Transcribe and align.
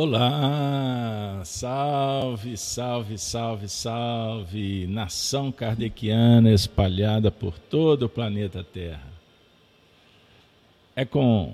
Olá, 0.00 1.42
salve, 1.44 2.56
salve, 2.56 3.18
salve, 3.18 3.68
salve, 3.68 4.86
nação 4.86 5.50
kardeciana 5.50 6.52
espalhada 6.52 7.32
por 7.32 7.58
todo 7.58 8.04
o 8.04 8.08
planeta 8.08 8.62
Terra. 8.62 9.12
É 10.94 11.04
com 11.04 11.52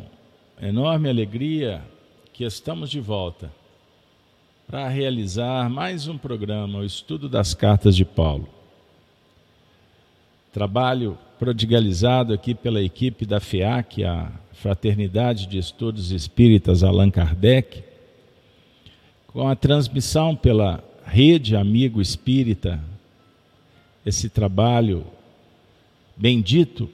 enorme 0.61 1.09
alegria 1.09 1.83
que 2.35 2.45
estamos 2.45 2.91
de 2.91 3.01
volta 3.01 3.51
para 4.67 4.89
realizar 4.89 5.71
mais 5.71 6.07
um 6.07 6.19
programa, 6.19 6.81
o 6.81 6.85
Estudo 6.85 7.31
das 7.31 7.55
Cartas 7.55 7.97
de 7.97 8.05
Paulo. 8.05 8.47
Trabalho 10.53 11.17
prodigalizado 11.39 12.35
aqui 12.35 12.55
pela 12.55 12.83
equipe 12.83 13.25
da 13.25 13.41
FEAC, 13.41 14.05
a 14.05 14.31
Fraternidade 14.53 15.47
de 15.47 15.57
Estudos 15.57 16.11
Espíritas 16.11 16.83
Allan 16.83 17.11
Kardec 17.11 17.94
com 19.35 19.49
a 19.49 19.57
transmissão 19.57 20.37
pela 20.37 20.83
rede 21.05 21.57
Amigo 21.57 22.01
Espírita, 22.01 22.81
esse 24.07 24.29
trabalho 24.29 25.05
bendito 26.17 26.89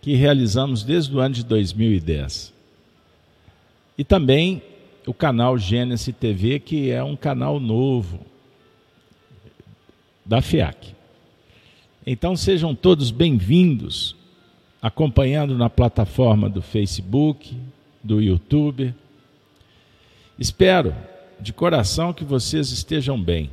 que 0.00 0.14
realizamos 0.14 0.84
desde 0.84 1.12
o 1.12 1.18
ano 1.18 1.34
de 1.34 1.44
2010. 1.44 2.54
E 3.98 4.04
também 4.04 4.62
o 5.04 5.12
canal 5.12 5.58
Gênesis 5.58 6.14
TV, 6.14 6.60
que 6.60 6.92
é 6.92 7.02
um 7.02 7.16
canal 7.16 7.58
novo 7.58 8.20
da 10.24 10.40
FIAC. 10.40 10.94
Então 12.06 12.36
sejam 12.36 12.76
todos 12.76 13.10
bem-vindos, 13.10 14.14
acompanhando 14.80 15.58
na 15.58 15.68
plataforma 15.68 16.48
do 16.48 16.62
Facebook, 16.62 17.56
do 18.04 18.22
YouTube. 18.22 18.94
Espero 20.38 20.94
de 21.40 21.52
coração 21.52 22.12
que 22.12 22.24
vocês 22.24 22.70
estejam 22.70 23.20
bem. 23.20 23.50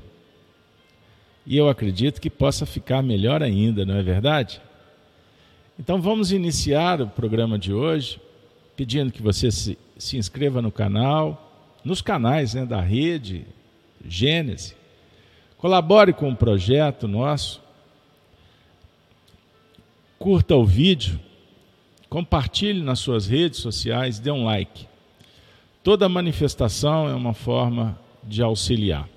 E 1.45 1.57
eu 1.57 1.67
acredito 1.67 2.21
que 2.21 2.29
possa 2.29 2.65
ficar 2.65 3.01
melhor 3.01 3.41
ainda, 3.41 3.85
não 3.85 3.95
é 3.95 4.03
verdade? 4.03 4.61
Então 5.79 6.01
vamos 6.01 6.31
iniciar 6.31 7.01
o 7.01 7.07
programa 7.07 7.57
de 7.57 7.73
hoje 7.73 8.21
pedindo 8.75 9.11
que 9.11 9.21
você 9.21 9.51
se, 9.51 9.77
se 9.97 10.17
inscreva 10.17 10.61
no 10.61 10.71
canal, 10.71 11.51
nos 11.83 12.01
canais 12.01 12.53
né, 12.53 12.65
da 12.65 12.81
rede 12.81 13.45
Gênesis, 14.03 14.75
colabore 15.57 16.13
com 16.13 16.29
o 16.31 16.35
projeto 16.35 17.07
nosso, 17.07 17.61
curta 20.17 20.55
o 20.55 20.65
vídeo, 20.65 21.19
compartilhe 22.09 22.81
nas 22.81 22.99
suas 22.99 23.27
redes 23.27 23.59
sociais, 23.59 24.19
dê 24.19 24.31
um 24.31 24.45
like. 24.45 24.87
Toda 25.83 26.07
manifestação 26.07 27.09
é 27.09 27.15
uma 27.15 27.33
forma 27.33 27.99
de 28.23 28.43
auxiliar. 28.43 29.09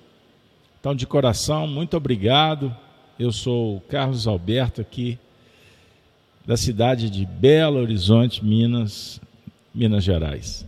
Então, 0.79 0.95
de 0.95 1.05
coração, 1.05 1.67
muito 1.67 1.95
obrigado. 1.95 2.75
Eu 3.19 3.31
sou 3.31 3.77
o 3.77 3.81
Carlos 3.81 4.25
Alberto 4.25 4.81
aqui 4.81 5.19
da 6.43 6.57
cidade 6.57 7.09
de 7.09 7.23
Belo 7.23 7.79
Horizonte, 7.79 8.43
Minas, 8.43 9.21
Minas 9.73 10.03
Gerais. 10.03 10.65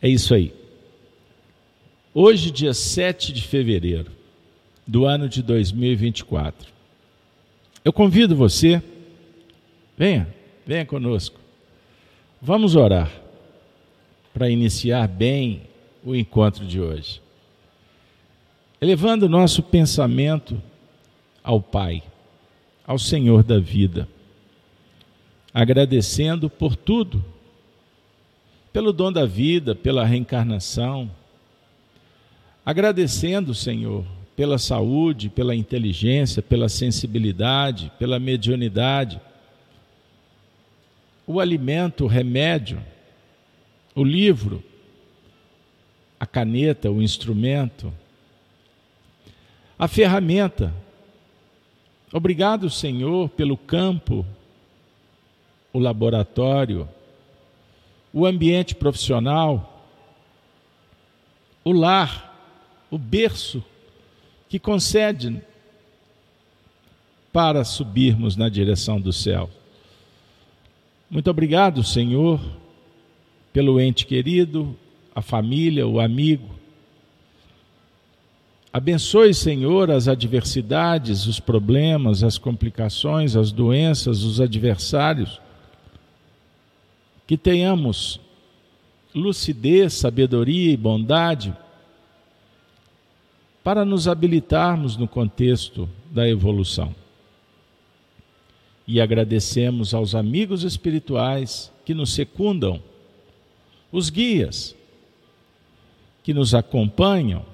É 0.00 0.08
isso 0.08 0.34
aí. 0.34 0.52
Hoje, 2.12 2.50
dia 2.50 2.74
7 2.74 3.32
de 3.32 3.42
fevereiro 3.42 4.12
do 4.86 5.06
ano 5.06 5.26
de 5.26 5.42
2024. 5.42 6.70
Eu 7.82 7.94
convido 7.94 8.36
você, 8.36 8.82
venha, 9.96 10.28
venha 10.66 10.84
conosco. 10.84 11.40
Vamos 12.42 12.76
orar 12.76 13.23
para 14.34 14.50
iniciar 14.50 15.06
bem 15.06 15.62
o 16.04 16.12
encontro 16.12 16.66
de 16.66 16.80
hoje. 16.80 17.22
Elevando 18.80 19.28
nosso 19.28 19.62
pensamento 19.62 20.60
ao 21.42 21.60
Pai, 21.62 22.02
ao 22.84 22.98
Senhor 22.98 23.44
da 23.44 23.60
vida, 23.60 24.08
agradecendo 25.54 26.50
por 26.50 26.74
tudo, 26.74 27.24
pelo 28.72 28.92
dom 28.92 29.12
da 29.12 29.24
vida, 29.24 29.72
pela 29.72 30.04
reencarnação, 30.04 31.08
agradecendo, 32.66 33.54
Senhor, 33.54 34.04
pela 34.34 34.58
saúde, 34.58 35.28
pela 35.28 35.54
inteligência, 35.54 36.42
pela 36.42 36.68
sensibilidade, 36.68 37.92
pela 38.00 38.18
mediunidade, 38.18 39.20
o 41.24 41.38
alimento, 41.38 42.04
o 42.04 42.08
remédio 42.08 42.82
o 43.94 44.02
livro, 44.02 44.62
a 46.18 46.26
caneta, 46.26 46.90
o 46.90 47.02
instrumento, 47.02 47.92
a 49.78 49.86
ferramenta. 49.86 50.74
Obrigado, 52.12 52.68
Senhor, 52.70 53.28
pelo 53.30 53.56
campo, 53.56 54.26
o 55.72 55.78
laboratório, 55.78 56.88
o 58.12 58.26
ambiente 58.26 58.74
profissional, 58.74 59.86
o 61.64 61.72
lar, 61.72 62.32
o 62.90 62.98
berço 62.98 63.64
que 64.48 64.58
concede 64.58 65.42
para 67.32 67.64
subirmos 67.64 68.36
na 68.36 68.48
direção 68.48 69.00
do 69.00 69.12
céu. 69.12 69.50
Muito 71.10 71.28
obrigado, 71.28 71.82
Senhor 71.82 72.40
pelo 73.54 73.80
ente 73.80 74.04
querido, 74.04 74.76
a 75.14 75.22
família, 75.22 75.86
o 75.86 76.00
amigo. 76.00 76.50
Abençoe, 78.72 79.32
Senhor, 79.32 79.92
as 79.92 80.08
adversidades, 80.08 81.28
os 81.28 81.38
problemas, 81.38 82.24
as 82.24 82.36
complicações, 82.36 83.36
as 83.36 83.52
doenças, 83.52 84.24
os 84.24 84.40
adversários. 84.40 85.40
Que 87.28 87.36
tenhamos 87.36 88.18
lucidez, 89.14 89.92
sabedoria 89.92 90.72
e 90.72 90.76
bondade 90.76 91.56
para 93.62 93.84
nos 93.84 94.08
habilitarmos 94.08 94.96
no 94.96 95.06
contexto 95.06 95.88
da 96.10 96.28
evolução. 96.28 96.92
E 98.84 99.00
agradecemos 99.00 99.94
aos 99.94 100.16
amigos 100.16 100.64
espirituais 100.64 101.72
que 101.84 101.94
nos 101.94 102.12
secundam 102.12 102.82
os 103.94 104.10
guias 104.10 104.74
que 106.24 106.34
nos 106.34 106.52
acompanham, 106.52 107.46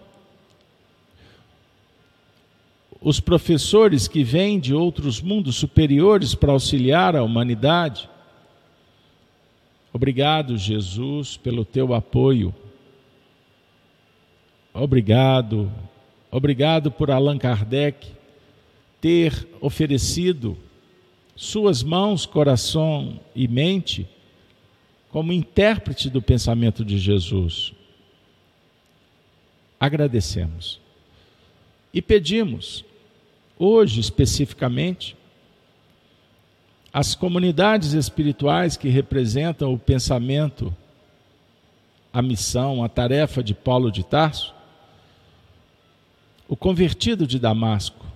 os 2.98 3.20
professores 3.20 4.08
que 4.08 4.24
vêm 4.24 4.58
de 4.58 4.72
outros 4.74 5.20
mundos 5.20 5.56
superiores 5.56 6.34
para 6.34 6.52
auxiliar 6.52 7.14
a 7.14 7.22
humanidade. 7.22 8.08
Obrigado, 9.92 10.56
Jesus, 10.56 11.36
pelo 11.36 11.62
teu 11.62 11.92
apoio. 11.92 12.54
Obrigado, 14.72 15.70
obrigado 16.30 16.90
por 16.90 17.10
Allan 17.10 17.36
Kardec 17.36 18.12
ter 18.98 19.46
oferecido 19.60 20.56
suas 21.36 21.82
mãos, 21.82 22.24
coração 22.24 23.20
e 23.34 23.46
mente 23.46 24.08
como 25.10 25.32
intérprete 25.32 26.08
do 26.08 26.22
pensamento 26.22 26.84
de 26.84 26.98
Jesus. 26.98 27.72
Agradecemos. 29.78 30.80
E 31.92 32.00
pedimos, 32.00 32.84
hoje 33.58 34.00
especificamente, 34.00 35.16
as 36.92 37.14
comunidades 37.14 37.92
espirituais 37.92 38.76
que 38.76 38.88
representam 38.88 39.72
o 39.72 39.78
pensamento, 39.78 40.74
a 42.12 42.22
missão, 42.22 42.84
a 42.84 42.88
tarefa 42.88 43.42
de 43.42 43.54
Paulo 43.54 43.90
de 43.90 44.04
Tarso, 44.04 44.54
o 46.48 46.56
convertido 46.56 47.26
de 47.26 47.38
Damasco, 47.38 48.06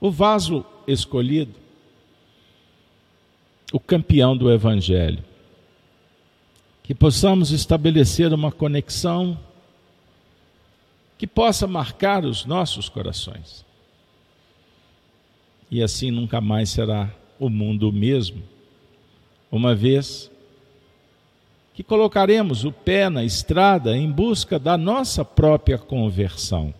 o 0.00 0.10
vaso 0.10 0.64
escolhido, 0.86 1.54
o 3.72 3.80
campeão 3.80 4.36
do 4.36 4.50
Evangelho 4.50 5.29
que 6.90 6.94
possamos 6.96 7.52
estabelecer 7.52 8.34
uma 8.34 8.50
conexão 8.50 9.38
que 11.16 11.24
possa 11.24 11.64
marcar 11.64 12.24
os 12.24 12.44
nossos 12.44 12.88
corações. 12.88 13.64
E 15.70 15.84
assim 15.84 16.10
nunca 16.10 16.40
mais 16.40 16.68
será 16.68 17.08
o 17.38 17.48
mundo 17.48 17.90
o 17.90 17.92
mesmo, 17.92 18.42
uma 19.52 19.72
vez 19.72 20.28
que 21.74 21.84
colocaremos 21.84 22.64
o 22.64 22.72
pé 22.72 23.08
na 23.08 23.22
estrada 23.22 23.96
em 23.96 24.10
busca 24.10 24.58
da 24.58 24.76
nossa 24.76 25.24
própria 25.24 25.78
conversão 25.78 26.74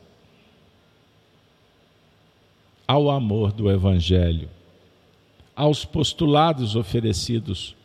ao 2.84 3.08
amor 3.08 3.52
do 3.52 3.70
Evangelho, 3.70 4.50
aos 5.54 5.84
postulados 5.84 6.74
oferecidos 6.74 7.76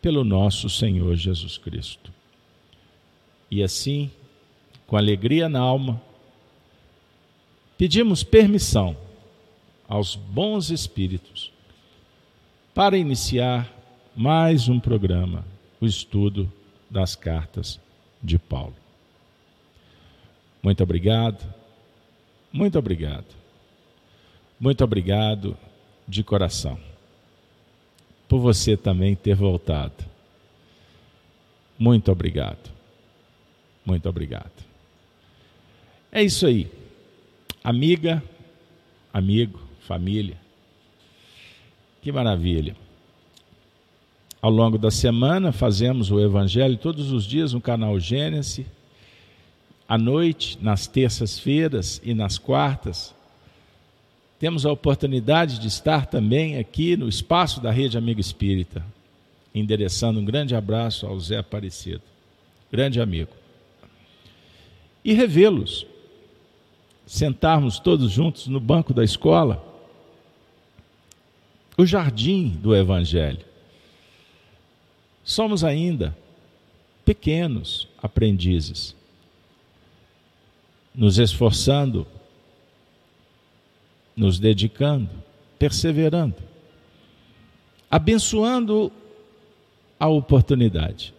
pelo 0.00 0.24
nosso 0.24 0.68
Senhor 0.68 1.14
Jesus 1.16 1.58
Cristo. 1.58 2.12
E 3.50 3.62
assim, 3.62 4.10
com 4.86 4.96
alegria 4.96 5.48
na 5.48 5.60
alma, 5.60 6.00
pedimos 7.76 8.22
permissão 8.22 8.96
aos 9.88 10.14
bons 10.14 10.70
espíritos 10.70 11.50
para 12.74 12.96
iniciar 12.96 13.72
mais 14.14 14.68
um 14.68 14.78
programa, 14.78 15.44
o 15.80 15.86
estudo 15.86 16.50
das 16.90 17.14
cartas 17.14 17.80
de 18.22 18.38
Paulo. 18.38 18.76
Muito 20.62 20.82
obrigado, 20.82 21.42
muito 22.52 22.78
obrigado, 22.78 23.34
muito 24.60 24.84
obrigado 24.84 25.56
de 26.06 26.22
coração 26.22 26.87
por 28.28 28.38
você 28.38 28.76
também 28.76 29.16
ter 29.16 29.34
voltado. 29.34 30.04
Muito 31.78 32.12
obrigado, 32.12 32.70
muito 33.84 34.08
obrigado. 34.08 34.66
É 36.12 36.22
isso 36.22 36.46
aí, 36.46 36.70
amiga, 37.62 38.22
amigo, 39.12 39.60
família. 39.80 40.36
Que 42.02 42.12
maravilha. 42.12 42.76
Ao 44.40 44.50
longo 44.50 44.78
da 44.78 44.90
semana 44.90 45.50
fazemos 45.50 46.10
o 46.10 46.20
Evangelho 46.20 46.76
todos 46.76 47.10
os 47.10 47.24
dias 47.24 47.52
no 47.52 47.60
canal 47.60 47.98
Gênesis. 47.98 48.66
À 49.88 49.98
noite, 49.98 50.58
nas 50.60 50.86
terças-feiras 50.86 52.00
e 52.04 52.14
nas 52.14 52.38
quartas, 52.38 53.14
temos 54.38 54.64
a 54.64 54.72
oportunidade 54.72 55.58
de 55.58 55.66
estar 55.66 56.06
também 56.06 56.58
aqui 56.58 56.96
no 56.96 57.08
espaço 57.08 57.60
da 57.60 57.70
Rede 57.70 57.98
Amigo 57.98 58.20
Espírita, 58.20 58.84
endereçando 59.54 60.20
um 60.20 60.24
grande 60.24 60.54
abraço 60.54 61.06
ao 61.06 61.18
Zé 61.18 61.38
Aparecido, 61.38 62.02
grande 62.70 63.00
amigo. 63.00 63.32
E 65.04 65.12
revê-los, 65.12 65.86
sentarmos 67.06 67.78
todos 67.78 68.12
juntos 68.12 68.46
no 68.46 68.60
banco 68.60 68.94
da 68.94 69.02
escola, 69.02 69.64
o 71.76 71.86
jardim 71.86 72.48
do 72.48 72.74
Evangelho 72.74 73.46
Somos 75.28 75.62
ainda 75.62 76.16
pequenos 77.04 77.86
aprendizes, 78.02 78.96
nos 80.94 81.18
esforçando, 81.18 82.06
nos 84.18 84.38
dedicando, 84.38 85.08
perseverando, 85.58 86.36
abençoando 87.90 88.92
a 89.98 90.08
oportunidade. 90.08 91.14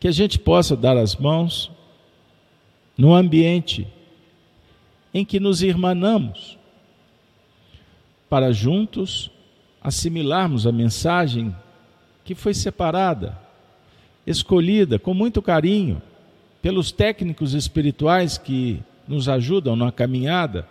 Que 0.00 0.08
a 0.08 0.12
gente 0.12 0.38
possa 0.38 0.74
dar 0.74 0.96
as 0.96 1.14
mãos 1.14 1.70
no 2.96 3.14
ambiente 3.14 3.86
em 5.14 5.24
que 5.24 5.38
nos 5.38 5.62
irmanamos, 5.62 6.58
para 8.28 8.50
juntos 8.50 9.30
assimilarmos 9.82 10.66
a 10.66 10.72
mensagem 10.72 11.54
que 12.24 12.34
foi 12.34 12.54
separada, 12.54 13.38
escolhida 14.26 14.98
com 14.98 15.12
muito 15.12 15.42
carinho 15.42 16.00
pelos 16.62 16.92
técnicos 16.92 17.52
espirituais 17.52 18.38
que 18.38 18.80
nos 19.06 19.28
ajudam 19.28 19.76
na 19.76 19.90
caminhada. 19.92 20.66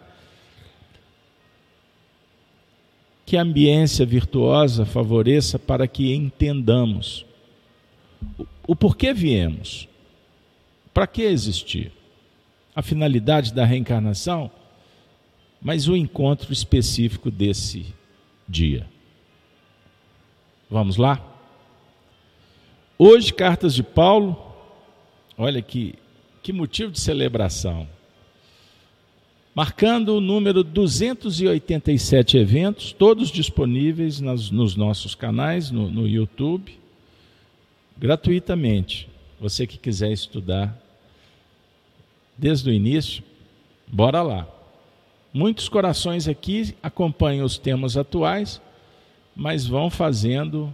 Que 3.25 3.37
a 3.37 3.41
ambiência 3.41 4.05
virtuosa 4.05 4.85
favoreça 4.85 5.57
para 5.57 5.87
que 5.87 6.13
entendamos 6.13 7.25
o 8.67 8.75
porquê 8.75 9.13
viemos, 9.13 9.87
para 10.93 11.07
que 11.07 11.23
existir, 11.23 11.91
a 12.75 12.81
finalidade 12.81 13.53
da 13.53 13.65
reencarnação, 13.65 14.49
mas 15.61 15.87
o 15.87 15.95
encontro 15.95 16.53
específico 16.53 17.29
desse 17.29 17.85
dia. 18.47 18.87
Vamos 20.69 20.97
lá? 20.97 21.21
Hoje, 22.97 23.33
cartas 23.33 23.73
de 23.73 23.83
Paulo, 23.83 24.41
olha 25.37 25.61
que, 25.61 25.95
que 26.41 26.53
motivo 26.53 26.91
de 26.91 26.99
celebração. 26.99 27.87
Marcando 29.53 30.15
o 30.15 30.21
número 30.21 30.63
287 30.63 32.37
eventos, 32.37 32.93
todos 32.93 33.29
disponíveis 33.29 34.21
nas, 34.21 34.49
nos 34.49 34.77
nossos 34.77 35.13
canais, 35.13 35.69
no, 35.69 35.91
no 35.91 36.07
YouTube, 36.07 36.79
gratuitamente. 37.97 39.09
Você 39.41 39.67
que 39.67 39.77
quiser 39.77 40.11
estudar 40.11 40.79
desde 42.37 42.69
o 42.69 42.73
início, 42.73 43.21
bora 43.85 44.21
lá. 44.21 44.47
Muitos 45.33 45.67
corações 45.67 46.29
aqui 46.29 46.73
acompanham 46.81 47.45
os 47.45 47.57
temas 47.57 47.97
atuais, 47.97 48.61
mas 49.35 49.67
vão 49.67 49.89
fazendo 49.89 50.73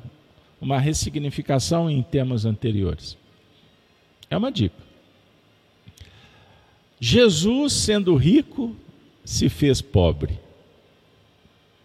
uma 0.62 0.80
ressignificação 0.80 1.90
em 1.90 2.04
temas 2.04 2.46
anteriores. 2.46 3.18
É 4.30 4.38
uma 4.38 4.52
dica. 4.52 4.87
Jesus, 7.00 7.74
sendo 7.74 8.16
rico, 8.16 8.76
se 9.24 9.50
fez 9.50 9.82
pobre. 9.82 10.40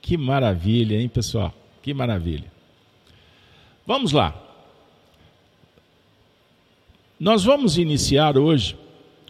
Que 0.00 0.16
maravilha, 0.16 1.00
hein, 1.00 1.09
pessoal? 1.09 1.54
Que 1.83 1.92
maravilha. 1.92 2.50
Vamos 3.87 4.12
lá. 4.12 4.40
Nós 7.19 7.45
vamos 7.45 7.78
iniciar 7.78 8.37
hoje 8.37 8.76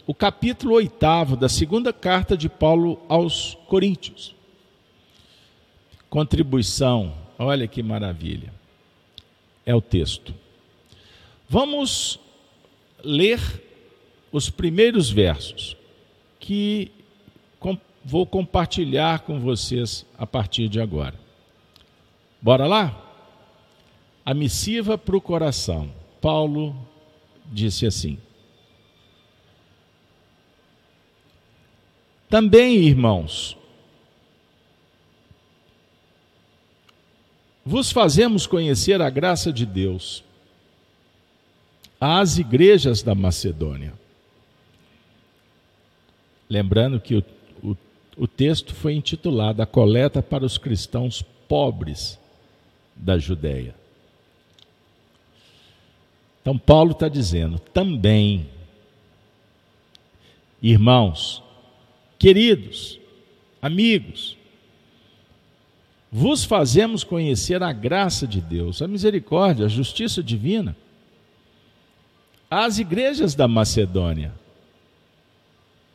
o 0.07 0.13
capítulo 0.13 0.75
oitavo 0.75 1.35
da 1.35 1.47
segunda 1.47 1.93
carta 1.93 2.35
de 2.35 2.49
Paulo 2.49 2.99
aos 3.07 3.57
Coríntios. 3.67 4.35
Contribuição, 6.09 7.13
olha 7.37 7.67
que 7.67 7.81
maravilha 7.81 8.53
é 9.65 9.73
o 9.73 9.81
texto. 9.81 10.33
Vamos 11.47 12.19
ler 13.03 13.39
os 14.33 14.49
primeiros 14.49 15.11
versos 15.11 15.77
que 16.39 16.91
vou 18.03 18.25
compartilhar 18.25 19.19
com 19.19 19.39
vocês 19.39 20.05
a 20.17 20.27
partir 20.27 20.67
de 20.67 20.81
agora. 20.81 21.17
Bora 22.41 22.67
lá? 22.67 22.99
A 24.25 24.33
missiva 24.33 24.97
para 24.97 25.15
o 25.15 25.21
coração. 25.21 25.89
Paulo 26.19 26.75
disse 27.45 27.85
assim: 27.85 28.17
Também, 32.29 32.77
irmãos, 32.77 33.55
vos 37.65 37.91
fazemos 37.91 38.45
conhecer 38.47 39.01
a 39.01 39.09
graça 39.09 39.53
de 39.53 39.65
Deus 39.65 40.23
às 42.01 42.37
igrejas 42.37 43.01
da 43.01 43.15
Macedônia. 43.15 44.02
Lembrando 46.49 46.99
que 46.99 47.15
o, 47.15 47.23
o, 47.63 47.77
o 48.17 48.27
texto 48.27 48.73
foi 48.73 48.93
intitulado 48.93 49.61
A 49.61 49.65
Coleta 49.65 50.21
para 50.21 50.45
os 50.45 50.57
Cristãos 50.57 51.23
Pobres 51.47 52.19
da 52.95 53.17
Judéia. 53.17 53.75
Então, 56.41 56.57
Paulo 56.57 56.91
está 56.91 57.07
dizendo 57.07 57.57
também, 57.57 58.49
irmãos, 60.61 61.41
queridos, 62.19 62.99
amigos, 63.61 64.37
vos 66.11 66.43
fazemos 66.43 67.03
conhecer 67.03 67.63
a 67.63 67.71
graça 67.71 68.27
de 68.27 68.41
Deus, 68.41 68.81
a 68.81 68.87
misericórdia, 68.87 69.65
a 69.65 69.69
justiça 69.69 70.21
divina, 70.21 70.75
às 72.51 72.77
igrejas 72.77 73.33
da 73.33 73.47
Macedônia, 73.47 74.33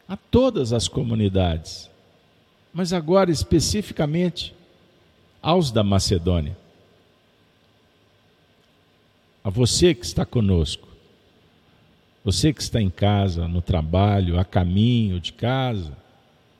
a 0.09 0.17
todas 0.17 0.73
as 0.73 0.89
comunidades, 0.89 1.91
mas 2.73 2.95
agora 2.95 3.31
especificamente 3.31 4.55
aos 5.43 5.71
da 5.71 5.85
Macedônia. 5.85 6.57
A 9.45 9.51
você 9.51 9.95
que 9.95 10.07
está 10.07 10.25
conosco, 10.25 10.89
você 12.25 12.53
que 12.53 12.63
está 12.63 12.81
em 12.81 12.91
casa, 12.91 13.47
no 13.47 13.61
trabalho, 13.61 14.39
a 14.39 14.45
caminho 14.45 15.21
de 15.21 15.33
casa, 15.33 15.97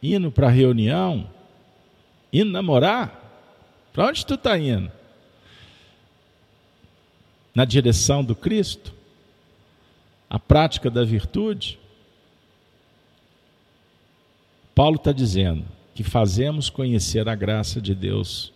indo 0.03 0.31
para 0.31 0.49
a 0.49 0.51
reunião, 0.51 1.29
indo 2.33 2.51
namorar, 2.51 3.25
para 3.93 4.07
onde 4.09 4.25
tu 4.25 4.35
está 4.35 4.59
indo? 4.59 4.93
Na 7.55 7.65
direção 7.65 8.23
do 8.23 8.37
Cristo? 8.37 8.95
A 10.31 10.39
prática 10.39 10.91
da 10.91 11.05
virtude? 11.05 11.79
Paulo 14.79 14.95
está 14.95 15.11
dizendo 15.11 15.65
que 15.93 16.05
fazemos 16.05 16.71
conhecer 16.71 17.29
a 17.29 17.35
graça 17.35 17.81
de 17.81 17.97
Deus 17.97 18.53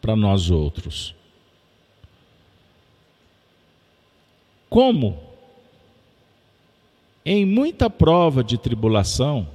para 0.00 0.16
nós 0.16 0.50
outros. 0.50 1.14
Como 4.70 5.18
Em 7.26 7.44
muita 7.44 7.90
prova 7.90 8.42
de 8.42 8.56
tribulação, 8.56 9.46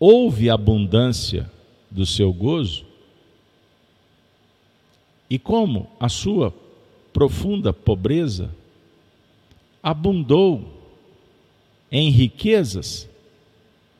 houve 0.00 0.48
abundância 0.48 1.50
do 1.90 2.06
seu 2.06 2.32
gozo, 2.32 2.86
e 5.28 5.38
como 5.38 5.90
a 6.00 6.08
sua 6.08 6.54
profunda 7.12 7.70
pobreza 7.70 8.50
abundou 9.82 10.77
em 11.90 12.10
riquezas 12.10 13.08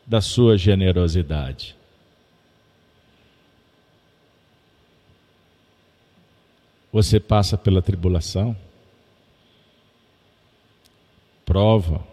da 0.06 0.20
sua 0.20 0.56
generosidade. 0.56 1.76
Você 6.92 7.20
passa 7.20 7.56
pela 7.56 7.82
tribulação, 7.82 8.56
prova, 11.44 12.06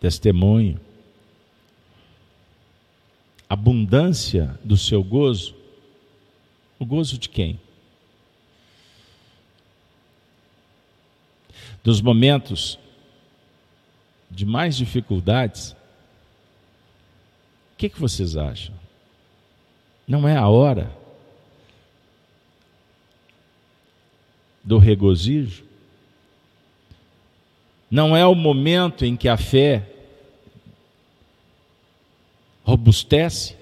testemunho, 0.00 0.80
abundância 3.48 4.58
do 4.64 4.76
seu 4.76 5.02
gozo. 5.02 5.54
O 6.78 6.84
gozo 6.84 7.18
de 7.18 7.28
quem? 7.28 7.60
Dos 11.82 12.00
momentos 12.00 12.78
de 14.34 14.44
mais 14.44 14.76
dificuldades, 14.76 15.70
o 17.72 17.76
que, 17.76 17.88
que 17.88 18.00
vocês 18.00 18.36
acham? 18.36 18.74
Não 20.06 20.28
é 20.28 20.36
a 20.36 20.48
hora 20.48 20.90
do 24.62 24.78
regozijo? 24.78 25.64
Não 27.90 28.16
é 28.16 28.26
o 28.26 28.34
momento 28.34 29.04
em 29.04 29.16
que 29.16 29.28
a 29.28 29.36
fé 29.36 29.88
robustece? 32.64 33.56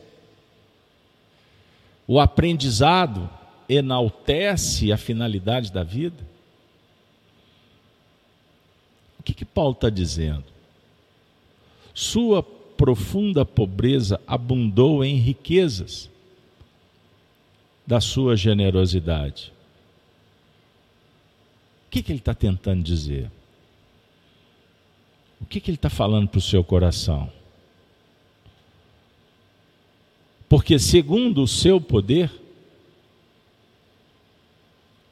O 2.07 2.19
aprendizado 2.19 3.29
enaltece 3.69 4.91
a 4.91 4.97
finalidade 4.97 5.71
da 5.71 5.83
vida? 5.83 6.33
O 9.19 9.23
que, 9.23 9.35
que 9.35 9.45
Paulo 9.45 9.73
está 9.73 9.91
dizendo? 9.91 10.52
Sua 11.95 12.43
profunda 12.43 13.45
pobreza 13.45 14.21
abundou 14.27 15.05
em 15.05 15.17
riquezas 15.17 16.11
da 17.87 18.01
sua 18.01 18.37
generosidade. 18.37 19.53
O 21.87 21.91
que, 21.91 22.03
que 22.03 22.13
ele 22.13 22.19
está 22.19 22.35
tentando 22.35 22.83
dizer? 22.83 23.31
O 25.41 25.45
que, 25.45 25.61
que 25.61 25.71
ele 25.71 25.77
está 25.77 25.91
falando 25.91 26.29
para 26.29 26.39
o 26.39 26.43
seu 26.43 26.63
coração? 26.65 27.31
Porque, 30.49 30.79
segundo 30.79 31.43
o 31.43 31.49
seu 31.49 31.81
poder, 31.81 32.31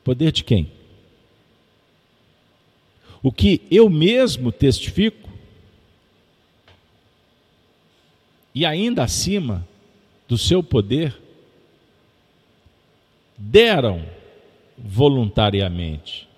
poder 0.04 0.32
de 0.32 0.44
quem? 0.44 0.70
O 3.22 3.32
que 3.32 3.62
eu 3.70 3.88
mesmo 3.88 4.52
testifico, 4.52 5.29
e 8.54 8.66
ainda 8.66 9.04
acima 9.04 9.66
do 10.28 10.36
seu 10.36 10.62
poder, 10.62 11.20
deram 13.36 14.04
voluntariamente, 14.76 16.28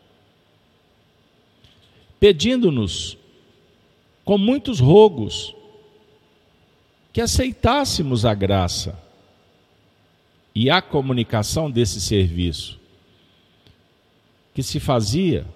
pedindo-nos 2.19 3.17
com 4.25 4.39
muitos 4.39 4.79
rogos 4.81 5.55
que 7.13 7.21
aceitássemos 7.21 8.25
a 8.25 8.35
graça 8.35 8.99
e 10.55 10.71
a 10.71 10.81
comunicação 10.81 11.71
desse 11.71 12.01
serviço 12.01 12.81
que 14.55 14.63
se 14.63 14.79
fazia 14.79 15.47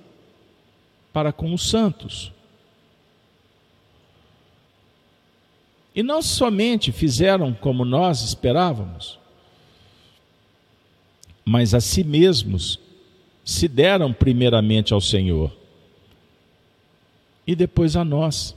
para 1.12 1.32
com 1.32 1.52
os 1.52 1.68
santos. 1.68 2.32
E 5.96 6.02
não 6.02 6.20
somente 6.20 6.92
fizeram 6.92 7.54
como 7.54 7.82
nós 7.82 8.20
esperávamos, 8.20 9.18
mas 11.42 11.72
a 11.72 11.80
si 11.80 12.04
mesmos 12.04 12.78
se 13.42 13.66
deram 13.66 14.12
primeiramente 14.12 14.92
ao 14.92 15.00
Senhor 15.00 15.56
e 17.46 17.56
depois 17.56 17.96
a 17.96 18.04
nós, 18.04 18.54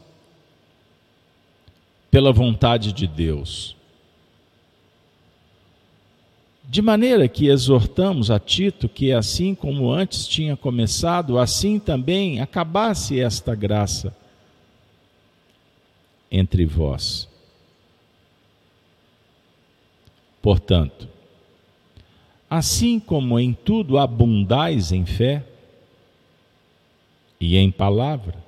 pela 2.12 2.34
vontade 2.34 2.92
de 2.92 3.08
Deus. 3.08 3.74
De 6.68 6.82
maneira 6.82 7.28
que 7.30 7.48
exortamos 7.48 8.30
a 8.30 8.38
Tito 8.38 8.90
que, 8.90 9.14
assim 9.14 9.56
como 9.56 9.90
antes 9.90 10.28
tinha 10.28 10.58
começado, 10.58 11.40
assim 11.40 11.80
também 11.80 12.42
acabasse 12.42 13.18
esta 13.18 13.56
graça 13.56 14.14
entre 16.30 16.66
vós. 16.66 17.29
Portanto, 20.42 21.08
assim 22.50 23.00
como 23.00 23.40
em 23.40 23.54
tudo 23.54 23.98
abundais 23.98 24.92
em 24.92 25.06
fé 25.06 25.46
e 27.40 27.56
em 27.58 27.72
palavra, 27.72 28.44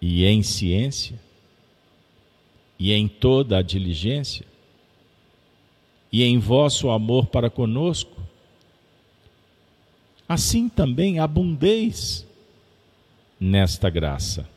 e 0.00 0.24
em 0.24 0.42
ciência, 0.42 1.18
e 2.78 2.92
em 2.92 3.08
toda 3.08 3.58
a 3.58 3.62
diligência, 3.62 4.46
e 6.12 6.22
em 6.22 6.38
vosso 6.38 6.90
amor 6.90 7.26
para 7.26 7.50
conosco, 7.50 8.16
assim 10.28 10.68
também 10.68 11.18
abundeis 11.18 12.26
nesta 13.40 13.88
graça. 13.88 14.48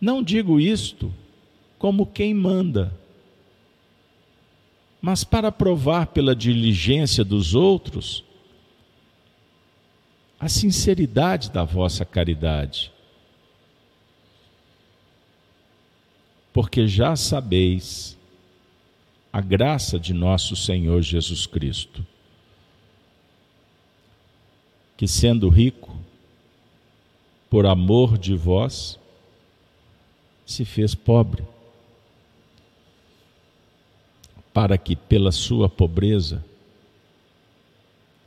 Não 0.00 0.22
digo 0.22 0.58
isto 0.58 1.12
como 1.80 2.04
quem 2.04 2.34
manda, 2.34 2.94
mas 5.00 5.24
para 5.24 5.50
provar 5.50 6.08
pela 6.08 6.36
diligência 6.36 7.24
dos 7.24 7.54
outros 7.54 8.22
a 10.38 10.46
sinceridade 10.46 11.50
da 11.50 11.64
vossa 11.64 12.04
caridade. 12.04 12.92
Porque 16.52 16.86
já 16.86 17.16
sabeis 17.16 18.14
a 19.32 19.40
graça 19.40 19.98
de 19.98 20.12
nosso 20.12 20.54
Senhor 20.54 21.00
Jesus 21.00 21.46
Cristo, 21.46 22.06
que 24.98 25.08
sendo 25.08 25.48
rico, 25.48 25.96
por 27.48 27.64
amor 27.64 28.18
de 28.18 28.36
vós, 28.36 28.98
se 30.44 30.66
fez 30.66 30.94
pobre, 30.94 31.42
para 34.52 34.76
que 34.76 34.96
pela 34.96 35.32
sua 35.32 35.68
pobreza 35.68 36.44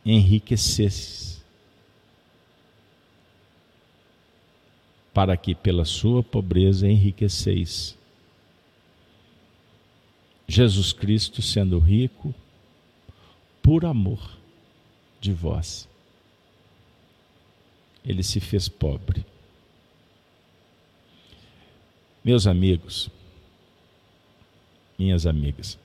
enriquecesse 0.05 1.33
para 5.13 5.37
que 5.37 5.53
pela 5.53 5.85
sua 5.85 6.23
pobreza 6.23 6.87
enriqueceis. 6.87 7.95
Jesus 10.47 10.91
Cristo, 10.91 11.41
sendo 11.41 11.77
rico, 11.77 12.33
por 13.61 13.85
amor 13.85 14.37
de 15.21 15.31
vós, 15.31 15.87
ele 18.03 18.23
se 18.23 18.39
fez 18.39 18.67
pobre. 18.67 19.23
Meus 22.23 22.47
amigos, 22.47 23.09
minhas 24.97 25.25
amigas, 25.25 25.77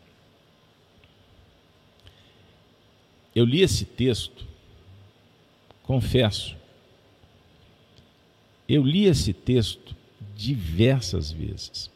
eu 3.38 3.44
li 3.44 3.62
esse 3.62 3.84
texto, 3.84 4.44
confesso, 5.84 6.56
eu 8.68 8.82
li 8.82 9.04
esse 9.04 9.32
texto 9.32 9.94
diversas 10.34 11.30
vezes. 11.30 11.88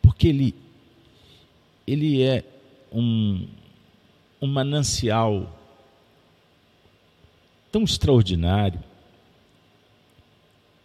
Porque 0.00 0.28
ele, 0.28 0.54
ele 1.86 2.22
é 2.22 2.42
um, 2.90 3.46
um 4.40 4.46
manancial 4.46 5.54
tão 7.70 7.82
extraordinário. 7.82 8.82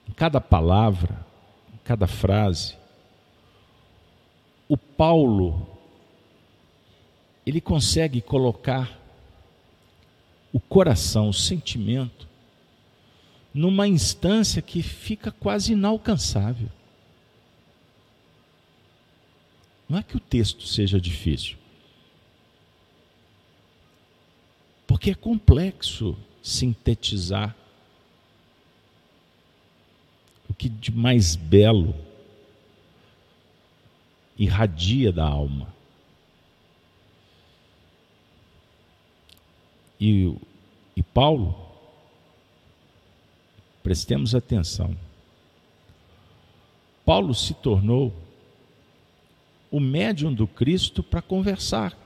Em 0.09 0.11
cada 0.11 0.41
palavra, 0.41 1.25
em 1.73 1.77
cada 1.85 2.05
frase, 2.05 2.75
o 4.67 4.75
Paulo, 4.75 5.78
ele 7.49 7.59
consegue 7.59 8.21
colocar 8.21 8.95
o 10.53 10.59
coração, 10.59 11.29
o 11.29 11.33
sentimento, 11.33 12.27
numa 13.51 13.87
instância 13.87 14.61
que 14.61 14.83
fica 14.83 15.31
quase 15.31 15.73
inalcançável. 15.73 16.69
Não 19.89 19.97
é 19.97 20.03
que 20.03 20.15
o 20.15 20.19
texto 20.19 20.67
seja 20.67 21.01
difícil, 21.01 21.57
porque 24.85 25.09
é 25.09 25.15
complexo 25.15 26.15
sintetizar 26.43 27.55
o 30.47 30.53
que 30.53 30.69
de 30.69 30.91
mais 30.91 31.35
belo 31.35 31.95
irradia 34.37 35.11
da 35.11 35.25
alma. 35.25 35.78
E, 39.99 40.33
e 40.95 41.03
Paulo, 41.03 41.55
prestemos 43.83 44.33
atenção, 44.33 44.95
Paulo 47.05 47.33
se 47.33 47.53
tornou 47.55 48.13
o 49.71 49.79
médium 49.79 50.33
do 50.33 50.47
Cristo 50.47 51.01
para 51.01 51.21
conversar 51.21 51.97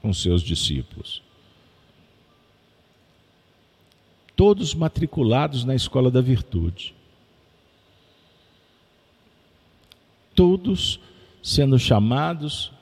com 0.00 0.12
seus 0.12 0.42
discípulos. 0.42 1.22
Todos 4.34 4.74
matriculados 4.74 5.64
na 5.64 5.74
escola 5.74 6.10
da 6.10 6.20
virtude. 6.20 6.94
Todos 10.34 10.98
sendo 11.42 11.78
chamados 11.78 12.72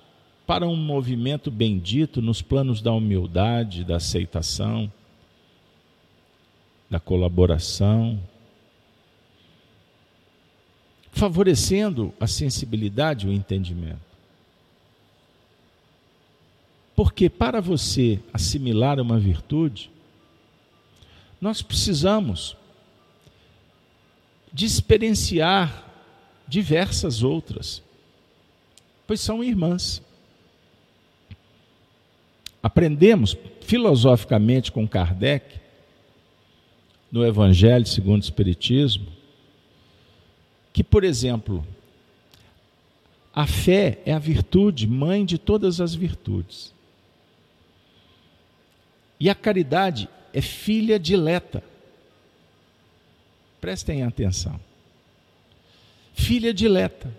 para 0.51 0.67
um 0.67 0.75
movimento 0.75 1.49
bendito 1.49 2.21
nos 2.21 2.43
planos 2.43 2.83
da 2.83 2.91
humildade, 2.91 3.85
da 3.85 3.99
aceitação, 3.99 4.93
da 6.91 6.99
colaboração, 6.99 8.21
favorecendo 11.13 12.13
a 12.19 12.27
sensibilidade 12.27 13.29
e 13.29 13.31
o 13.31 13.33
entendimento. 13.33 14.01
Porque 16.97 17.31
para 17.31 17.61
você 17.61 18.19
assimilar 18.33 18.99
uma 18.99 19.21
virtude, 19.21 19.89
nós 21.41 21.63
precisamos 21.63 22.57
de 24.53 24.67
experienciar 24.67 25.87
diversas 26.49 27.23
outras 27.23 27.89
pois 29.11 29.21
são 29.21 29.43
irmãs. 29.43 30.01
Aprendemos 32.63 33.37
filosoficamente 33.63 34.71
com 34.71 34.87
Kardec, 34.87 35.59
no 37.11 37.25
Evangelho 37.27 37.87
segundo 37.87 38.23
o 38.23 38.25
Espiritismo, 38.25 39.07
que, 40.73 40.85
por 40.85 41.03
exemplo, 41.03 41.67
a 43.35 43.47
fé 43.47 44.01
é 44.05 44.13
a 44.13 44.19
virtude, 44.19 44.87
mãe 44.87 45.25
de 45.25 45.39
todas 45.39 45.81
as 45.81 45.95
virtudes. 45.95 46.75
E 49.19 49.29
a 49.29 49.35
caridade 49.35 50.09
é 50.33 50.41
filha 50.41 50.99
dileta. 50.99 51.63
Prestem 53.61 54.03
atenção. 54.03 54.59
Filha 56.15 56.55
dileta. 56.55 57.13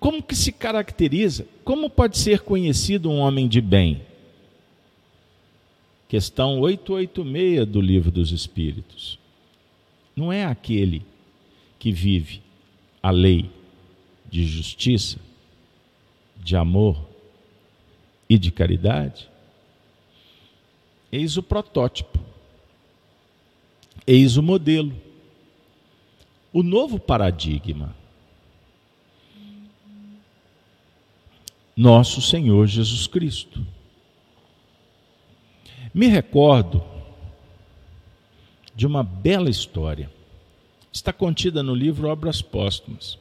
Como 0.00 0.22
que 0.22 0.34
se 0.34 0.52
caracteriza? 0.52 1.46
Como 1.64 1.90
pode 1.90 2.18
ser 2.18 2.40
conhecido 2.40 3.10
um 3.10 3.18
homem 3.18 3.48
de 3.48 3.60
bem? 3.60 4.02
Questão 6.08 6.60
886 6.60 7.66
do 7.66 7.80
Livro 7.80 8.10
dos 8.10 8.30
Espíritos. 8.30 9.18
Não 10.14 10.32
é 10.32 10.44
aquele 10.44 11.04
que 11.78 11.92
vive 11.92 12.40
a 13.02 13.10
lei 13.10 13.50
de 14.30 14.46
justiça, 14.46 15.18
de 16.36 16.56
amor 16.56 16.96
e 18.28 18.38
de 18.38 18.50
caridade? 18.50 19.28
Eis 21.10 21.36
o 21.36 21.42
protótipo. 21.42 22.18
Eis 24.06 24.36
o 24.36 24.42
modelo. 24.42 24.94
O 26.52 26.62
novo 26.62 26.98
paradigma 26.98 27.94
nosso 31.78 32.20
Senhor 32.20 32.66
Jesus 32.66 33.06
Cristo. 33.06 33.64
Me 35.94 36.08
recordo 36.08 36.82
de 38.74 38.84
uma 38.84 39.04
bela 39.04 39.48
história. 39.48 40.10
Está 40.92 41.12
contida 41.12 41.62
no 41.62 41.76
livro 41.76 42.08
Obras 42.08 42.42
Póstumas. 42.42 43.16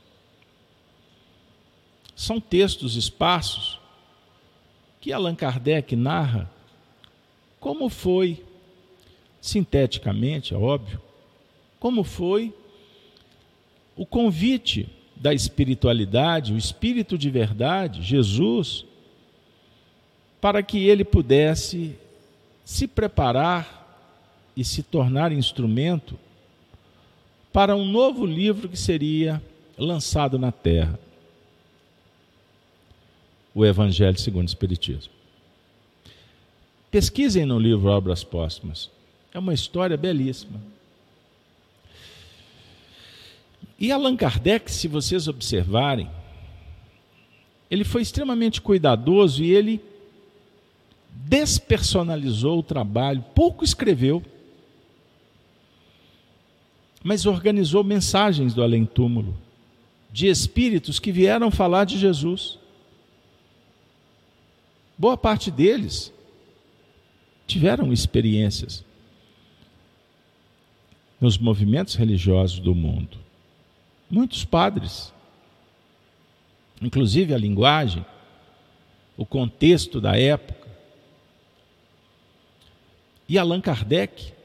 São 2.15 2.39
textos 2.39 2.95
esparsos 2.95 3.79
que 4.99 5.13
Allan 5.13 5.35
Kardec 5.35 5.95
narra 5.95 6.49
como 7.59 7.89
foi, 7.89 8.43
sinteticamente, 9.39 10.55
é 10.55 10.57
óbvio, 10.57 10.99
como 11.79 12.03
foi 12.03 12.51
o 13.95 14.03
convite 14.03 14.89
da 15.19 15.33
espiritualidade, 15.33 16.53
o 16.53 16.57
Espírito 16.57 17.17
de 17.17 17.29
verdade, 17.29 18.01
Jesus, 18.01 18.85
para 20.39 20.61
que 20.61 20.87
ele 20.87 21.03
pudesse 21.03 21.95
se 22.63 22.87
preparar 22.87 23.75
e 24.55 24.63
se 24.63 24.83
tornar 24.83 25.31
instrumento 25.31 26.19
para 27.51 27.75
um 27.75 27.85
novo 27.85 28.25
livro 28.25 28.69
que 28.69 28.77
seria 28.77 29.41
lançado 29.77 30.37
na 30.37 30.51
terra 30.51 30.99
o 33.57 33.65
Evangelho 33.65 34.19
segundo 34.19 34.45
o 34.45 34.49
Espiritismo. 34.49 35.11
Pesquisem 36.91 37.43
no 37.43 37.57
livro 37.57 37.89
Obras 37.89 38.23
Póstumas. 38.23 38.91
É 39.33 39.39
uma 39.39 39.53
história 39.53 39.97
belíssima. 39.97 40.61
E 43.79 43.91
Allan 43.91 44.15
Kardec, 44.15 44.71
se 44.71 44.87
vocês 44.87 45.27
observarem, 45.27 46.09
ele 47.69 47.83
foi 47.83 48.01
extremamente 48.01 48.61
cuidadoso 48.61 49.43
e 49.43 49.51
ele 49.51 49.81
despersonalizou 51.13 52.59
o 52.59 52.63
trabalho, 52.63 53.23
pouco 53.35 53.63
escreveu, 53.63 54.23
mas 57.03 57.25
organizou 57.25 57.83
mensagens 57.83 58.53
do 58.53 58.63
além-túmulo, 58.63 59.37
de 60.11 60.27
espíritos 60.27 60.99
que 60.99 61.11
vieram 61.11 61.51
falar 61.51 61.85
de 61.85 61.97
Jesus. 61.97 62.57
Boa 64.97 65.17
parte 65.17 65.51
deles 65.51 66.11
tiveram 67.45 67.93
experiências 67.93 68.83
nos 71.21 71.37
movimentos 71.37 71.95
religiosos 71.95 72.59
do 72.59 72.73
mundo. 72.73 73.26
Muitos 74.09 74.45
padres, 74.45 75.13
inclusive 76.81 77.33
a 77.33 77.37
linguagem, 77.37 78.05
o 79.17 79.25
contexto 79.25 79.99
da 79.99 80.17
época. 80.17 80.67
E 83.27 83.37
Allan 83.37 83.59
Kardec 83.59 84.37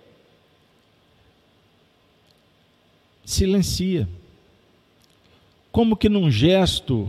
silencia, 3.25 4.09
como 5.71 5.97
que 5.97 6.09
num 6.09 6.31
gesto 6.31 7.09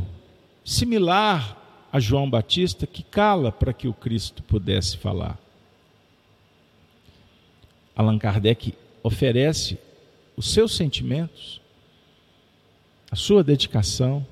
similar 0.64 1.60
a 1.92 2.00
João 2.00 2.30
Batista, 2.30 2.88
que 2.88 3.04
cala 3.04 3.52
para 3.52 3.74
que 3.74 3.88
o 3.88 3.94
Cristo 3.94 4.42
pudesse 4.44 4.98
falar. 4.98 5.38
Allan 7.96 8.18
Kardec 8.18 8.74
oferece 9.04 9.78
os 10.36 10.52
seus 10.52 10.76
sentimentos, 10.76 11.62
a 13.14 13.16
sua 13.16 13.44
dedicação. 13.44 14.26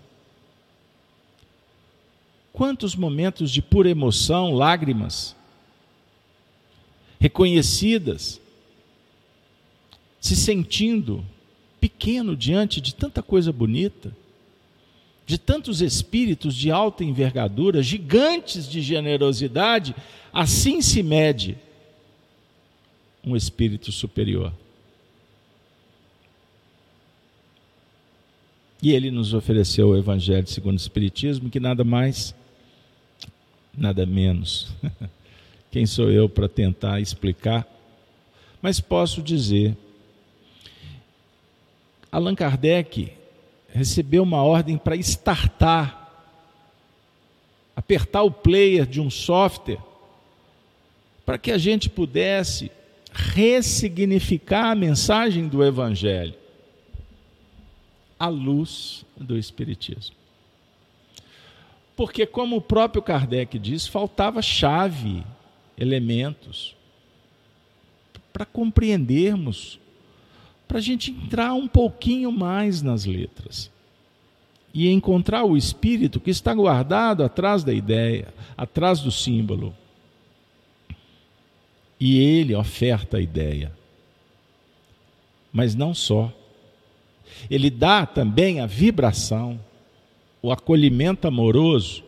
Quantos 2.52 2.96
momentos 2.96 3.52
de 3.52 3.62
pura 3.62 3.88
emoção, 3.88 4.56
lágrimas, 4.56 5.36
reconhecidas, 7.20 8.42
se 10.20 10.36
sentindo 10.36 11.24
pequeno 11.80 12.36
diante 12.36 12.82
de 12.82 12.96
tanta 12.96 13.22
coisa 13.22 13.52
bonita, 13.52 14.18
de 15.28 15.38
tantos 15.38 15.80
espíritos 15.80 16.56
de 16.56 16.72
alta 16.72 17.04
envergadura, 17.04 17.84
gigantes 17.84 18.68
de 18.68 18.82
generosidade, 18.82 19.96
assim 20.34 20.82
se 20.82 21.04
mede 21.04 21.56
um 23.24 23.36
espírito 23.36 23.92
superior. 23.92 24.52
E 28.82 28.94
ele 28.94 29.12
nos 29.12 29.34
ofereceu 29.34 29.90
o 29.90 29.98
Evangelho 29.98 30.48
segundo 30.48 30.74
o 30.74 30.82
Espiritismo, 30.82 31.50
que 31.50 31.60
nada 31.60 31.84
mais, 31.84 32.34
nada 33.78 34.06
menos 34.06 34.70
Quem 35.72 35.86
sou 35.86 36.12
eu 36.12 36.28
para 36.28 36.50
tentar 36.50 37.00
explicar? 37.00 37.66
Mas 38.62 38.82
posso 38.82 39.22
dizer: 39.22 39.76
Allan 42.12 42.36
Kardec 42.36 43.14
recebeu 43.70 44.22
uma 44.22 44.44
ordem 44.44 44.78
para 44.78 44.98
startar, 44.98 46.28
apertar 47.74 48.24
o 48.24 48.32
player 48.32 48.86
de 48.86 49.00
um 49.00 49.10
software, 49.10 49.80
para 51.26 51.38
que 51.38 51.52
a 51.52 51.58
gente 51.58 51.90
pudesse 51.90 52.70
ressignificar 53.14 54.72
a 54.72 54.76
mensagem 54.76 55.48
do 55.48 55.64
Evangelho 55.64 56.41
à 58.22 58.28
luz 58.28 59.04
do 59.18 59.36
Espiritismo. 59.36 60.16
Porque, 61.96 62.24
como 62.24 62.58
o 62.58 62.62
próprio 62.62 63.02
Kardec 63.02 63.58
diz, 63.58 63.88
faltava 63.88 64.44
chave, 64.44 65.24
elementos, 65.76 66.76
para 68.32 68.46
compreendermos, 68.46 69.80
para 70.68 70.78
a 70.78 70.82
gente 70.82 71.10
entrar 71.10 71.56
um 71.56 71.68
pouquinho 71.68 72.32
mais 72.32 72.84
nas 72.84 73.06
letras 73.06 73.72
e 74.72 74.88
encontrar 74.90 75.44
o 75.44 75.58
espírito 75.58 76.20
que 76.20 76.30
está 76.30 76.54
guardado 76.54 77.24
atrás 77.24 77.64
da 77.64 77.74
ideia, 77.74 78.32
atrás 78.56 79.00
do 79.00 79.12
símbolo. 79.12 79.76
E 82.00 82.20
ele 82.20 82.54
oferta 82.54 83.18
a 83.18 83.22
ideia. 83.22 83.72
Mas 85.52 85.74
não 85.74 85.96
só. 85.96 86.32
Ele 87.50 87.70
dá 87.70 88.06
também 88.06 88.60
a 88.60 88.66
vibração, 88.66 89.60
o 90.42 90.52
acolhimento 90.52 91.28
amoroso, 91.28 92.04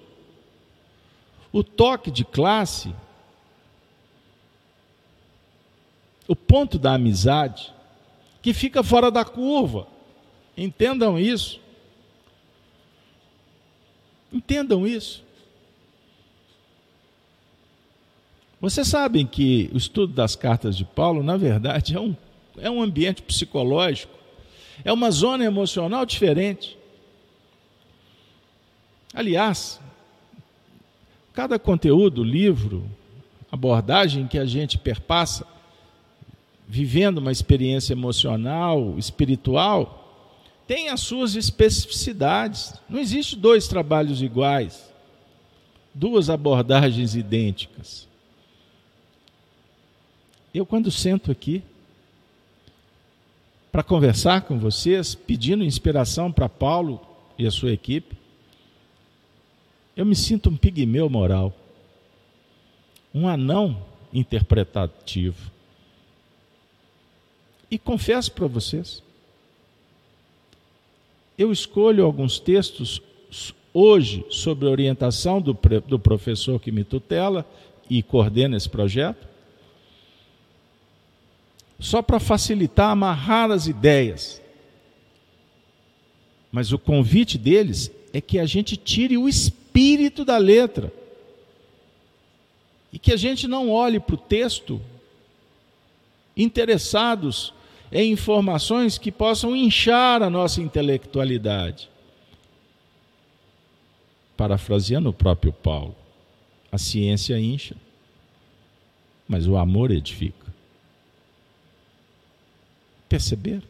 o 1.52 1.63
toque 1.63 2.10
de 2.10 2.26
classe, 2.26 2.93
o 6.28 6.36
ponto 6.36 6.80
da 6.80 6.93
amizade, 6.93 7.74
que 8.41 8.54
fica 8.54 8.84
fora 8.84 9.12
da 9.12 9.24
curva. 9.24 9.88
Entendam 10.58 11.19
isso. 11.19 11.60
Entendam 14.32 14.88
isso. 14.88 15.24
Vocês 18.60 18.88
sabem 18.88 19.28
que 19.28 19.69
o 19.74 19.78
estudo 19.78 20.13
das 20.13 20.38
cartas 20.38 20.78
de 20.78 20.86
Paulo, 20.86 21.22
na 21.22 21.36
verdade, 21.36 21.96
é 21.96 22.00
um, 22.00 22.15
é 22.58 22.69
um 22.69 22.82
ambiente 22.82 23.22
psicológico, 23.22 24.17
é 24.84 24.92
uma 24.92 25.12
zona 25.12 25.44
emocional 25.44 26.06
diferente. 26.06 26.78
Aliás, 29.14 29.80
cada 31.34 31.60
conteúdo, 31.60 32.24
livro, 32.24 32.90
abordagem 33.52 34.28
que 34.28 34.38
a 34.38 34.46
gente 34.46 34.78
perpassa, 34.78 35.46
vivendo 36.68 37.20
uma 37.20 37.32
experiência 37.32 37.94
emocional, 37.94 38.96
espiritual, 38.98 40.00
tem 40.66 40.90
as 40.90 41.02
suas 41.02 41.36
especificidades. 41.36 42.74
Não 42.90 43.00
existe 43.00 43.36
dois 43.36 43.68
trabalhos 43.68 44.22
iguais, 44.22 44.92
duas 45.94 46.30
abordagens 46.30 47.16
idênticas. 47.16 48.08
Eu, 50.54 50.66
quando 50.66 50.90
sento 50.90 51.32
aqui 51.32 51.64
para 53.74 53.82
conversar 53.82 54.42
com 54.42 54.60
vocês, 54.60 55.16
pedindo 55.16 55.64
inspiração 55.64 56.32
para 56.32 56.48
Paulo 56.48 57.02
e 57.40 57.48
a 57.48 57.50
sua 57.50 57.72
equipe, 57.72 58.16
eu 59.98 60.06
me 60.06 60.16
sinto 60.16 60.48
um 60.48 60.56
pigmeu 60.56 61.10
moral, 61.10 61.52
um 63.12 63.28
anão 63.28 63.84
interpretativo. 64.14 65.52
E 67.72 67.80
confesso 67.80 68.32
para 68.34 68.46
vocês, 68.46 69.02
eu 71.36 71.52
escolho 71.52 72.06
alguns 72.06 72.40
textos 72.40 73.02
hoje 73.74 74.24
sobre 74.30 74.68
orientação 74.68 75.42
do, 75.42 75.58
do 75.88 75.98
professor 75.98 76.60
que 76.60 76.72
me 76.72 76.84
tutela 76.84 77.44
e 77.90 78.04
coordena 78.04 78.56
esse 78.56 78.70
projeto, 78.70 79.28
só 81.84 82.02
para 82.02 82.17
facilitar, 82.17 82.91
amarrar 82.91 83.52
as 83.52 83.67
ideias. 83.67 84.41
Mas 86.50 86.72
o 86.72 86.80
convite 86.80 87.38
deles 87.38 87.91
é 88.13 88.22
que 88.22 88.39
a 88.39 88.46
gente 88.46 88.78
tire 88.78 89.17
o 89.17 89.28
espírito 89.28 90.24
da 90.24 90.38
letra. 90.38 90.93
E 92.89 92.98
que 92.98 93.12
a 93.12 93.17
gente 93.17 93.50
não 93.50 93.69
olhe 93.69 94.00
para 94.00 94.15
o 94.15 94.17
texto 94.17 94.82
interessados 96.38 97.54
em 97.91 98.13
informações 98.13 98.98
que 98.98 99.12
possam 99.12 99.54
inchar 99.54 100.24
a 100.24 100.30
nossa 100.30 100.62
intelectualidade. 100.62 101.89
Parafraseando 104.38 105.10
o 105.10 105.13
próprio 105.13 105.52
Paulo, 105.52 105.93
a 106.72 106.78
ciência 106.78 107.38
incha, 107.38 107.76
mas 109.28 109.48
o 109.48 109.58
amor 109.58 109.91
edifica. 109.91 110.43
Perceberam? 113.13 113.62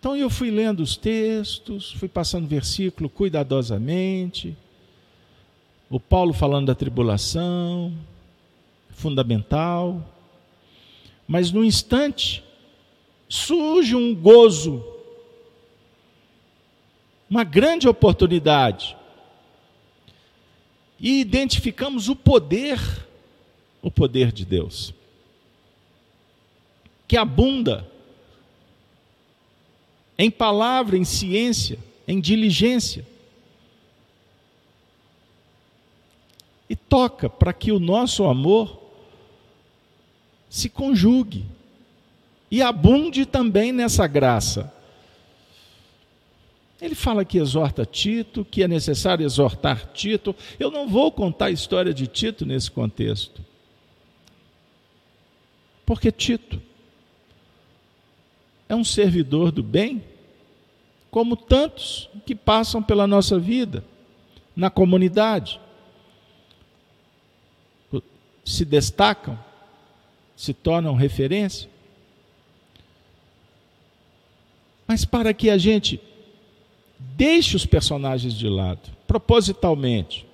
Então 0.00 0.16
eu 0.16 0.28
fui 0.28 0.50
lendo 0.50 0.80
os 0.80 0.96
textos, 0.96 1.92
fui 1.92 2.08
passando 2.08 2.48
versículo 2.48 3.08
cuidadosamente. 3.08 4.56
O 5.88 6.00
Paulo 6.00 6.32
falando 6.32 6.66
da 6.66 6.74
tribulação, 6.74 7.96
fundamental. 8.90 10.04
Mas 11.24 11.52
no 11.52 11.64
instante 11.64 12.42
surge 13.28 13.94
um 13.94 14.12
gozo, 14.12 14.84
uma 17.30 17.44
grande 17.44 17.86
oportunidade. 17.86 18.96
E 20.98 21.20
identificamos 21.20 22.08
o 22.08 22.16
poder, 22.16 22.80
o 23.80 23.88
poder 23.88 24.32
de 24.32 24.44
Deus 24.44 24.95
que 27.06 27.16
abunda 27.16 27.86
em 30.18 30.30
palavra, 30.30 30.96
em 30.96 31.04
ciência, 31.04 31.78
em 32.06 32.20
diligência. 32.20 33.06
E 36.68 36.74
toca 36.74 37.28
para 37.28 37.52
que 37.52 37.70
o 37.70 37.78
nosso 37.78 38.24
amor 38.24 38.82
se 40.48 40.68
conjugue 40.68 41.44
e 42.50 42.62
abunde 42.62 43.26
também 43.26 43.72
nessa 43.72 44.06
graça. 44.06 44.72
Ele 46.80 46.94
fala 46.94 47.24
que 47.24 47.38
exorta 47.38 47.86
Tito, 47.86 48.44
que 48.44 48.62
é 48.62 48.68
necessário 48.68 49.24
exortar 49.24 49.90
Tito. 49.92 50.34
Eu 50.58 50.70
não 50.70 50.88
vou 50.88 51.10
contar 51.10 51.46
a 51.46 51.50
história 51.50 51.94
de 51.94 52.06
Tito 52.06 52.44
nesse 52.44 52.70
contexto. 52.70 53.42
Porque 55.84 56.10
Tito 56.10 56.60
é 58.68 58.74
um 58.74 58.84
servidor 58.84 59.52
do 59.52 59.62
bem, 59.62 60.02
como 61.10 61.36
tantos 61.36 62.10
que 62.26 62.34
passam 62.34 62.82
pela 62.82 63.06
nossa 63.06 63.38
vida, 63.38 63.84
na 64.54 64.70
comunidade. 64.70 65.60
Se 68.44 68.64
destacam, 68.64 69.38
se 70.36 70.52
tornam 70.52 70.94
referência. 70.94 71.68
Mas 74.86 75.04
para 75.04 75.32
que 75.34 75.50
a 75.50 75.58
gente 75.58 76.00
deixe 76.98 77.56
os 77.56 77.66
personagens 77.66 78.34
de 78.34 78.48
lado, 78.48 78.90
propositalmente, 79.06 80.26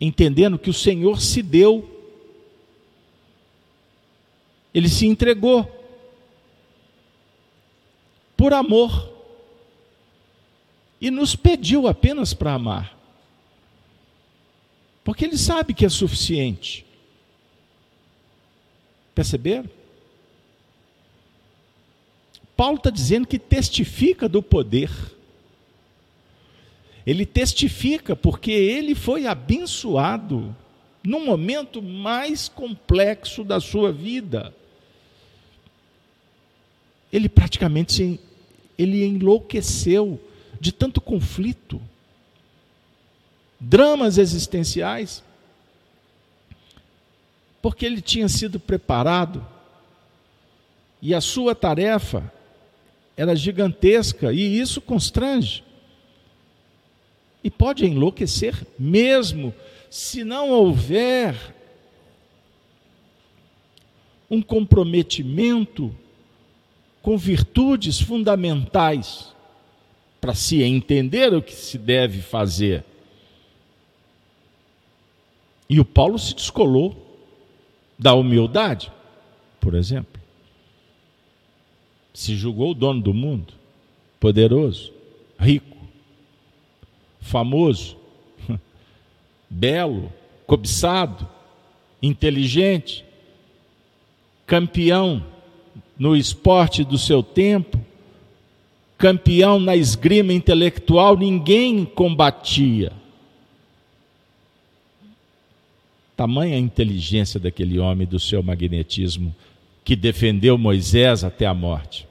entendendo 0.00 0.58
que 0.58 0.70
o 0.70 0.74
Senhor 0.74 1.20
se 1.20 1.42
deu 1.42 1.99
ele 4.72 4.88
se 4.88 5.06
entregou 5.06 5.68
por 8.36 8.52
amor 8.52 9.10
e 11.00 11.10
nos 11.10 11.34
pediu 11.34 11.88
apenas 11.88 12.32
para 12.32 12.54
amar. 12.54 12.96
Porque 15.02 15.24
ele 15.24 15.36
sabe 15.36 15.74
que 15.74 15.84
é 15.84 15.88
suficiente. 15.88 16.86
Perceberam? 19.14 19.68
Paulo 22.56 22.76
está 22.76 22.90
dizendo 22.90 23.26
que 23.26 23.38
testifica 23.38 24.28
do 24.28 24.42
poder. 24.42 24.90
Ele 27.06 27.24
testifica 27.24 28.14
porque 28.14 28.50
ele 28.50 28.94
foi 28.94 29.26
abençoado 29.26 30.54
no 31.02 31.20
momento 31.20 31.82
mais 31.82 32.48
complexo 32.48 33.42
da 33.42 33.60
sua 33.60 33.92
vida 33.92 34.54
ele 37.12 37.28
praticamente 37.28 38.20
ele 38.78 39.04
enlouqueceu 39.04 40.20
de 40.60 40.72
tanto 40.72 41.00
conflito. 41.00 41.80
dramas 43.62 44.16
existenciais, 44.16 45.22
porque 47.60 47.84
ele 47.84 48.00
tinha 48.00 48.26
sido 48.26 48.58
preparado 48.58 49.46
e 51.02 51.14
a 51.14 51.20
sua 51.20 51.54
tarefa 51.54 52.32
era 53.14 53.36
gigantesca 53.36 54.32
e 54.32 54.58
isso 54.58 54.80
constrange. 54.80 55.62
E 57.44 57.50
pode 57.50 57.84
enlouquecer 57.84 58.66
mesmo 58.78 59.54
se 59.90 60.22
não 60.22 60.50
houver 60.50 61.34
um 64.30 64.40
comprometimento 64.40 65.92
com 67.02 67.18
virtudes 67.18 68.00
fundamentais 68.00 69.34
para 70.20 70.32
se 70.34 70.62
entender 70.62 71.34
o 71.34 71.42
que 71.42 71.52
se 71.52 71.76
deve 71.76 72.22
fazer. 72.22 72.84
E 75.68 75.80
o 75.80 75.84
Paulo 75.84 76.18
se 76.18 76.34
descolou 76.34 76.96
da 77.98 78.14
humildade, 78.14 78.92
por 79.60 79.74
exemplo. 79.74 80.20
Se 82.14 82.36
julgou 82.36 82.70
o 82.70 82.74
dono 82.74 83.00
do 83.00 83.14
mundo, 83.14 83.54
poderoso, 84.20 84.92
rico, 85.38 85.76
famoso, 87.20 87.99
belo, 89.50 90.12
cobiçado, 90.46 91.28
inteligente, 92.00 93.04
campeão 94.46 95.26
no 95.98 96.16
esporte 96.16 96.84
do 96.84 96.96
seu 96.96 97.22
tempo, 97.22 97.78
campeão 98.96 99.58
na 99.58 99.76
esgrima 99.76 100.32
intelectual, 100.32 101.16
ninguém 101.16 101.84
combatia. 101.84 102.92
Tamanha 106.16 106.58
inteligência 106.58 107.40
daquele 107.40 107.78
homem, 107.78 108.06
do 108.06 108.20
seu 108.20 108.42
magnetismo, 108.42 109.34
que 109.82 109.96
defendeu 109.96 110.56
Moisés 110.56 111.24
até 111.24 111.46
a 111.46 111.54
morte. 111.54 112.06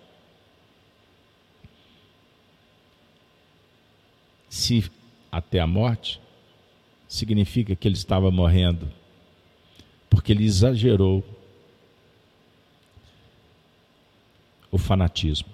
Se 4.49 4.89
até 5.31 5.59
a 5.59 5.67
morte, 5.67 6.19
significa 7.09 7.75
que 7.75 7.87
ele 7.87 7.95
estava 7.95 8.29
morrendo, 8.29 8.87
porque 10.07 10.31
ele 10.31 10.45
exagerou 10.45 11.25
o 14.71 14.77
fanatismo, 14.77 15.49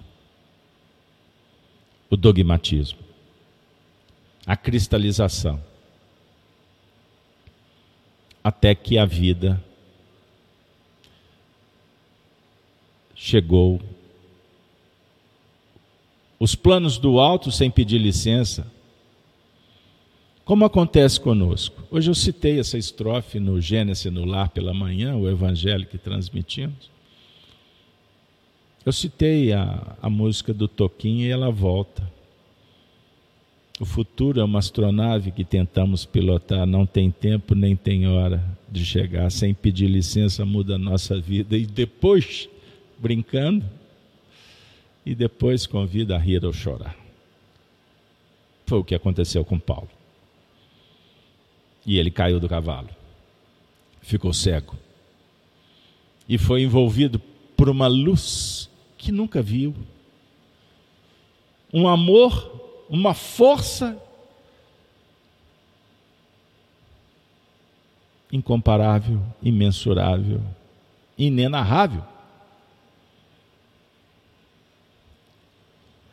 o 2.10 2.18
dogmatismo, 2.18 3.00
a 4.46 4.58
cristalização, 4.58 5.64
até 8.44 8.76
que 8.76 8.98
a 8.98 9.06
vida 9.06 9.64
chegou. 13.16 13.82
Os 16.38 16.54
planos 16.54 16.98
do 16.98 17.18
alto 17.18 17.50
sem 17.50 17.72
pedir 17.72 17.98
licença, 17.98 18.75
como 20.46 20.64
acontece 20.64 21.20
conosco. 21.20 21.84
Hoje 21.90 22.12
eu 22.12 22.14
citei 22.14 22.60
essa 22.60 22.78
estrofe 22.78 23.40
no 23.40 23.60
Gênesis 23.60 24.14
no 24.14 24.24
Lar 24.24 24.50
pela 24.50 24.76
manhã, 24.76 25.16
o 25.16 25.28
evangelho 25.28 25.88
que 25.88 25.98
transmitimos. 25.98 26.92
Eu 28.86 28.94
citei 28.94 29.52
a, 29.52 29.98
a 30.00 30.08
música 30.08 30.54
do 30.54 30.68
Toquinho 30.68 31.26
e 31.26 31.32
ela 31.32 31.50
volta. 31.50 32.08
O 33.80 33.86
futuro 33.86 34.40
é 34.40 34.44
uma 34.44 34.60
astronave 34.60 35.32
que 35.32 35.44
tentamos 35.44 36.06
pilotar, 36.06 36.68
não 36.68 36.86
tem 36.86 37.10
tempo 37.10 37.56
nem 37.56 37.76
tem 37.76 38.08
hora 38.08 38.42
de 38.70 38.86
chegar. 38.86 39.32
Sem 39.32 39.52
pedir 39.52 39.88
licença, 39.88 40.46
muda 40.46 40.76
a 40.76 40.78
nossa 40.78 41.20
vida. 41.20 41.58
E 41.58 41.66
depois, 41.66 42.48
brincando, 43.00 43.66
e 45.04 45.16
depois 45.16 45.66
convida 45.66 46.16
a 46.16 46.20
rir 46.20 46.46
ou 46.46 46.54
chorar. 46.54 46.96
Foi 48.68 48.78
o 48.78 48.84
que 48.84 48.94
aconteceu 48.94 49.44
com 49.44 49.60
Paulo. 49.60 49.95
E 51.86 51.98
ele 51.98 52.10
caiu 52.10 52.40
do 52.40 52.50
cavalo, 52.50 52.90
ficou 54.02 54.34
cego. 54.34 54.76
E 56.28 56.38
foi 56.38 56.64
envolvido 56.64 57.20
por 57.56 57.70
uma 57.70 57.88
luz 57.88 58.70
que 58.98 59.12
nunca 59.12 59.42
viu. 59.42 59.76
Um 61.72 61.88
amor, 61.88 62.86
uma 62.90 63.14
força 63.14 64.02
incomparável, 68.32 69.22
imensurável, 69.42 70.42
inenarrável. 71.18 72.04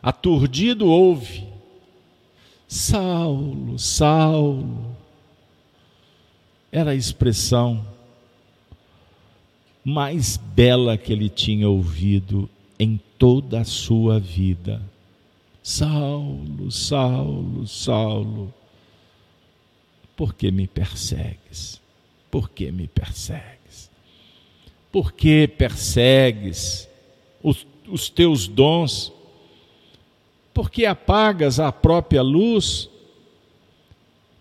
Aturdido 0.02 0.87
ouve: 0.87 1.46
Saulo, 2.66 3.78
Saulo. 3.78 4.91
Era 6.72 6.92
a 6.92 6.94
expressão 6.94 7.87
mais 9.85 10.38
bela 10.38 10.96
que 10.96 11.12
ele 11.12 11.28
tinha 11.28 11.68
ouvido 11.68 12.48
em 12.78 12.98
toda 13.18 13.61
a 13.61 13.64
sua 13.64 14.18
vida. 14.18 14.80
Saulo, 15.62 16.70
Saulo, 16.72 17.66
Saulo, 17.66 18.54
por 20.16 20.35
que 20.35 20.50
me 20.50 20.66
persegues? 20.66 21.78
Por 22.30 22.48
que 22.48 22.72
me 22.72 22.88
persegues? 22.88 23.90
Por 24.90 25.12
que 25.12 25.46
persegues 25.46 26.88
os, 27.42 27.66
os 27.87 28.08
teus 28.08 28.48
dons? 28.48 29.12
Por 30.54 30.70
que 30.70 30.87
apagas 30.87 31.61
a 31.61 31.70
própria 31.70 32.22
luz? 32.22 32.88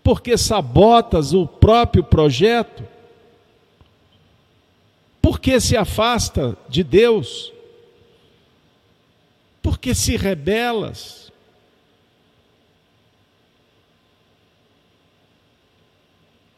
Por 0.02 0.20
que 0.20 0.36
sabotas 0.36 1.32
o 1.32 1.46
próprio 1.46 2.02
projeto? 2.02 2.86
Por 5.20 5.38
que 5.38 5.60
se 5.60 5.76
afasta 5.76 6.56
de 6.68 6.82
Deus? 6.82 7.52
Porque 9.62 9.94
se 9.94 10.16
rebelas. 10.16 11.32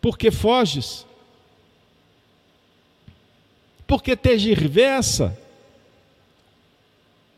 Porque 0.00 0.30
foges. 0.30 1.06
Porque 3.86 4.16
tergiversa. 4.16 5.38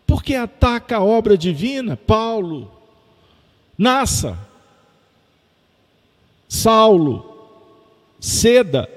Porque 0.07 0.37
ataca 0.37 0.99
a 0.99 1.03
obra 1.03 1.37
divina. 1.37 1.97
Paulo, 1.97 2.71
nasça. 3.77 4.39
Saulo, 6.57 7.23
ceda. 8.19 8.89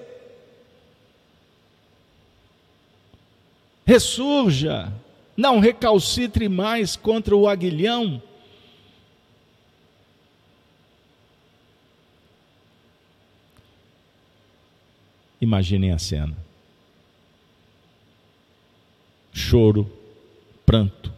Ressurja 3.85 4.93
não 5.35 5.59
recalcitre 5.59 6.47
mais 6.47 6.95
contra 6.95 7.35
o 7.35 7.47
aguilhão. 7.49 8.21
Imaginem 15.41 15.91
a 15.91 15.99
cena: 15.99 16.37
choro, 19.33 19.91
pranto, 20.65 21.13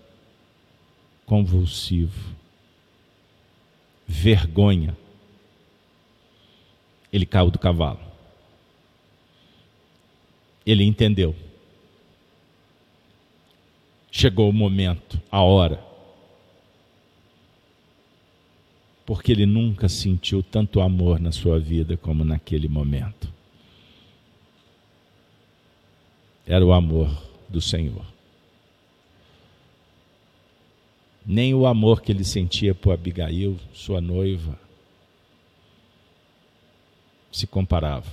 convulsivo, 1.25 2.35
vergonha. 4.07 5.00
Ele 7.11 7.25
caiu 7.25 7.51
do 7.51 7.59
cavalo. 7.59 7.99
Ele 10.65 10.83
entendeu. 10.83 11.35
Chegou 14.11 14.49
o 14.49 14.53
momento, 14.53 15.19
a 15.31 15.41
hora. 15.41 15.83
Porque 19.05 19.31
ele 19.31 19.45
nunca 19.45 19.89
sentiu 19.89 20.43
tanto 20.43 20.79
amor 20.79 21.19
na 21.19 21.31
sua 21.31 21.59
vida 21.59 21.97
como 21.97 22.23
naquele 22.23 22.67
momento. 22.67 23.31
Era 26.45 26.65
o 26.65 26.71
amor 26.71 27.09
do 27.49 27.59
Senhor. 27.59 28.05
Nem 31.25 31.53
o 31.53 31.65
amor 31.65 32.01
que 32.01 32.11
ele 32.11 32.23
sentia 32.23 32.73
por 32.73 32.93
Abigail, 32.93 33.57
sua 33.73 34.01
noiva, 34.01 34.59
se 37.31 37.47
comparava 37.47 38.07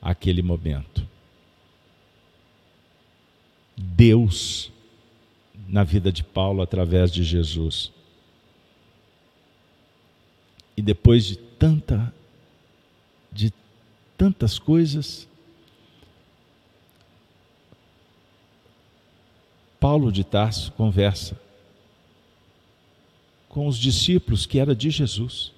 àquele 0.00 0.42
momento. 0.42 1.06
Deus 3.76 4.72
na 5.68 5.84
vida 5.84 6.10
de 6.10 6.24
Paulo 6.24 6.62
através 6.62 7.12
de 7.12 7.22
Jesus. 7.22 7.92
E 10.76 10.82
depois 10.82 11.24
de 11.24 11.36
tanta 11.36 12.12
de 13.32 13.52
tantas 14.16 14.58
coisas, 14.58 15.28
Paulo 19.78 20.10
de 20.10 20.24
Tarso 20.24 20.72
conversa 20.72 21.40
com 23.48 23.66
os 23.66 23.78
discípulos 23.78 24.46
que 24.46 24.58
era 24.58 24.74
de 24.74 24.90
Jesus. 24.90 25.52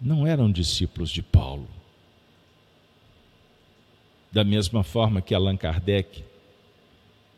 Não 0.00 0.26
eram 0.26 0.50
discípulos 0.50 1.10
de 1.10 1.22
Paulo. 1.22 1.68
Da 4.30 4.44
mesma 4.44 4.82
forma 4.82 5.22
que 5.22 5.34
Allan 5.34 5.56
Kardec 5.56 6.22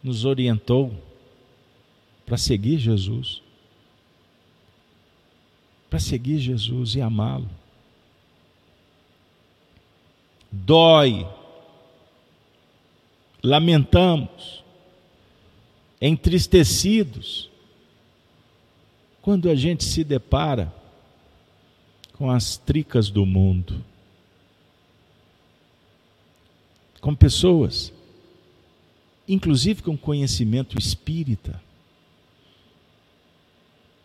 nos 0.02 0.24
orientou 0.24 0.92
para 2.26 2.36
seguir 2.36 2.78
Jesus, 2.78 3.42
para 5.88 5.98
seguir 5.98 6.38
Jesus 6.38 6.94
e 6.94 7.00
amá-lo. 7.00 7.48
Dói, 10.50 11.26
lamentamos, 13.42 14.64
entristecidos, 16.00 17.50
quando 19.22 19.50
a 19.50 19.54
gente 19.54 19.84
se 19.84 20.02
depara 20.02 20.72
com 22.18 22.28
as 22.28 22.56
tricas 22.56 23.10
do 23.10 23.24
mundo, 23.24 23.84
com 27.00 27.14
pessoas, 27.14 27.92
inclusive 29.28 29.82
com 29.82 29.96
conhecimento 29.96 30.76
espírita, 30.76 31.62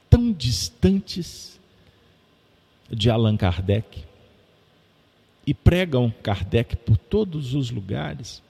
tão 0.08 0.32
distantes 0.32 1.60
de 2.88 3.10
Allan 3.10 3.36
Kardec 3.36 4.04
e 5.48 5.52
pregam 5.52 6.14
Kardec 6.22 6.76
por 6.76 6.98
todos 6.98 7.56
os 7.56 7.72
lugares. 7.72 8.44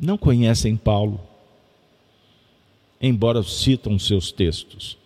Não 0.00 0.18
conhecem 0.18 0.76
Paulo, 0.76 1.20
embora 3.00 3.40
citam 3.44 3.96
seus 4.00 4.32
textos. 4.32 4.98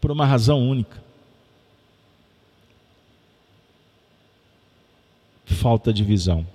Por 0.00 0.10
uma 0.10 0.24
razão 0.26 0.68
única. 0.68 1.02
Falta 5.44 5.92
de 5.92 6.04
visão. 6.04 6.46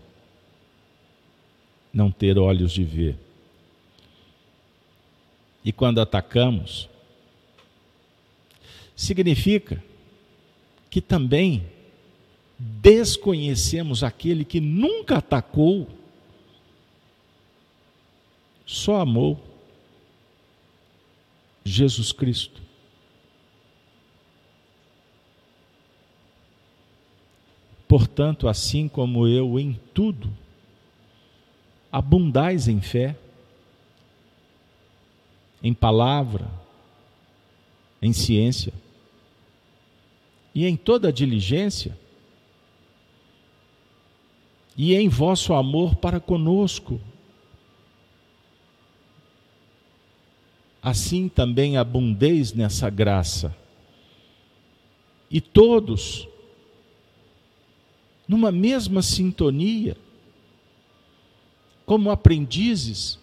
Não 1.93 2.11
ter 2.11 2.37
olhos 2.37 2.71
de 2.71 2.83
ver. 2.83 3.17
E 5.63 5.71
quando 5.71 6.01
atacamos, 6.01 6.89
significa 8.95 9.83
que 10.89 11.01
também 11.01 11.65
desconhecemos 12.59 14.03
aquele 14.03 14.45
que 14.45 14.59
nunca 14.59 15.17
atacou, 15.17 15.87
só 18.65 19.01
amou 19.01 19.41
Jesus 21.65 22.11
Cristo. 22.11 22.61
Portanto, 27.93 28.47
assim 28.47 28.87
como 28.87 29.27
eu 29.27 29.59
em 29.59 29.79
tudo, 29.93 30.35
abundais 31.91 32.67
em 32.67 32.81
fé, 32.81 33.15
em 35.61 35.75
palavra, 35.75 36.49
em 38.01 38.11
ciência 38.11 38.73
e 40.55 40.65
em 40.65 40.75
toda 40.75 41.13
diligência, 41.13 41.95
e 44.75 44.95
em 44.95 45.07
vosso 45.07 45.53
amor 45.53 45.95
para 45.95 46.19
conosco. 46.19 46.99
Assim 50.81 51.29
também 51.29 51.77
abundeis 51.77 52.53
nessa 52.53 52.89
graça. 52.89 53.55
E 55.29 55.39
todos, 55.39 56.27
numa 58.27 58.51
mesma 58.51 59.01
sintonia, 59.01 59.97
como 61.85 62.09
aprendizes, 62.09 63.19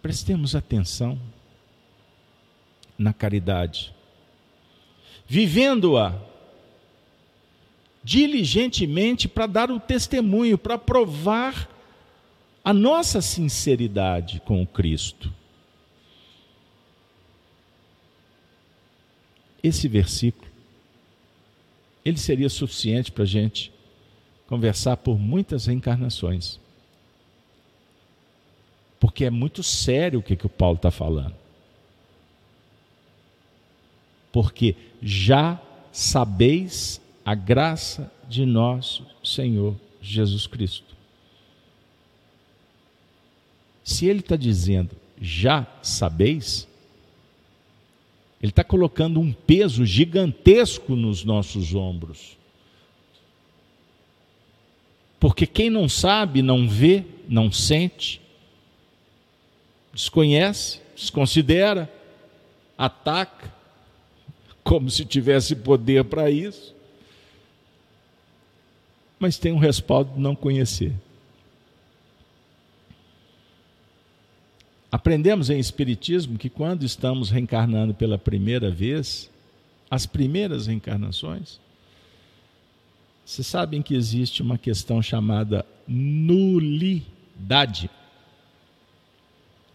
prestemos 0.00 0.54
atenção 0.54 1.18
na 2.98 3.12
caridade 3.12 3.94
vivendo-a 5.30 6.12
diligentemente 8.02 9.28
para 9.28 9.46
dar 9.46 9.70
o 9.70 9.78
testemunho, 9.78 10.58
para 10.58 10.76
provar 10.76 11.70
a 12.64 12.74
nossa 12.74 13.22
sinceridade 13.22 14.40
com 14.40 14.60
o 14.60 14.66
Cristo. 14.66 15.32
Esse 19.62 19.88
versículo, 19.88 20.50
ele 22.04 22.16
seria 22.16 22.48
suficiente 22.48 23.12
para 23.12 23.24
a 23.24 23.26
gente 23.26 23.72
conversar 24.46 24.96
por 24.96 25.18
muitas 25.18 25.66
reencarnações. 25.66 26.58
Porque 28.98 29.24
é 29.24 29.30
muito 29.30 29.62
sério 29.62 30.20
o 30.20 30.22
que, 30.22 30.36
que 30.36 30.46
o 30.46 30.50
Paulo 30.50 30.76
está 30.76 30.90
falando 30.90 31.34
porque 34.32 34.76
já 35.02 35.60
sabeis 35.92 37.00
a 37.24 37.34
graça 37.34 38.12
de 38.28 38.46
nosso 38.46 39.06
Senhor 39.22 39.76
Jesus 40.00 40.46
Cristo. 40.46 40.96
Se 43.82 44.06
ele 44.06 44.20
está 44.20 44.36
dizendo 44.36 44.96
já 45.20 45.66
sabeis, 45.82 46.68
ele 48.40 48.50
está 48.50 48.64
colocando 48.64 49.20
um 49.20 49.32
peso 49.32 49.84
gigantesco 49.84 50.96
nos 50.96 51.24
nossos 51.24 51.74
ombros. 51.74 52.38
Porque 55.18 55.46
quem 55.46 55.68
não 55.68 55.88
sabe, 55.88 56.40
não 56.40 56.66
vê, 56.66 57.04
não 57.28 57.52
sente, 57.52 58.20
desconhece, 59.92 60.80
desconsidera, 60.96 61.92
ataca, 62.78 63.52
como 64.64 64.90
se 64.90 65.04
tivesse 65.04 65.54
poder 65.54 66.04
para 66.04 66.30
isso, 66.30 66.74
mas 69.18 69.36
tem 69.36 69.52
um 69.52 69.58
respaldo 69.58 70.14
de 70.14 70.20
não 70.20 70.34
conhecer. 70.34 70.94
Aprendemos 74.90 75.50
em 75.50 75.58
Espiritismo 75.58 76.38
que 76.38 76.50
quando 76.50 76.84
estamos 76.84 77.30
reencarnando 77.30 77.94
pela 77.94 78.18
primeira 78.18 78.70
vez, 78.70 79.30
as 79.90 80.06
primeiras 80.06 80.66
reencarnações, 80.66 81.60
vocês 83.24 83.46
sabem 83.46 83.82
que 83.82 83.94
existe 83.94 84.42
uma 84.42 84.58
questão 84.58 85.00
chamada 85.00 85.64
nulidade 85.86 87.88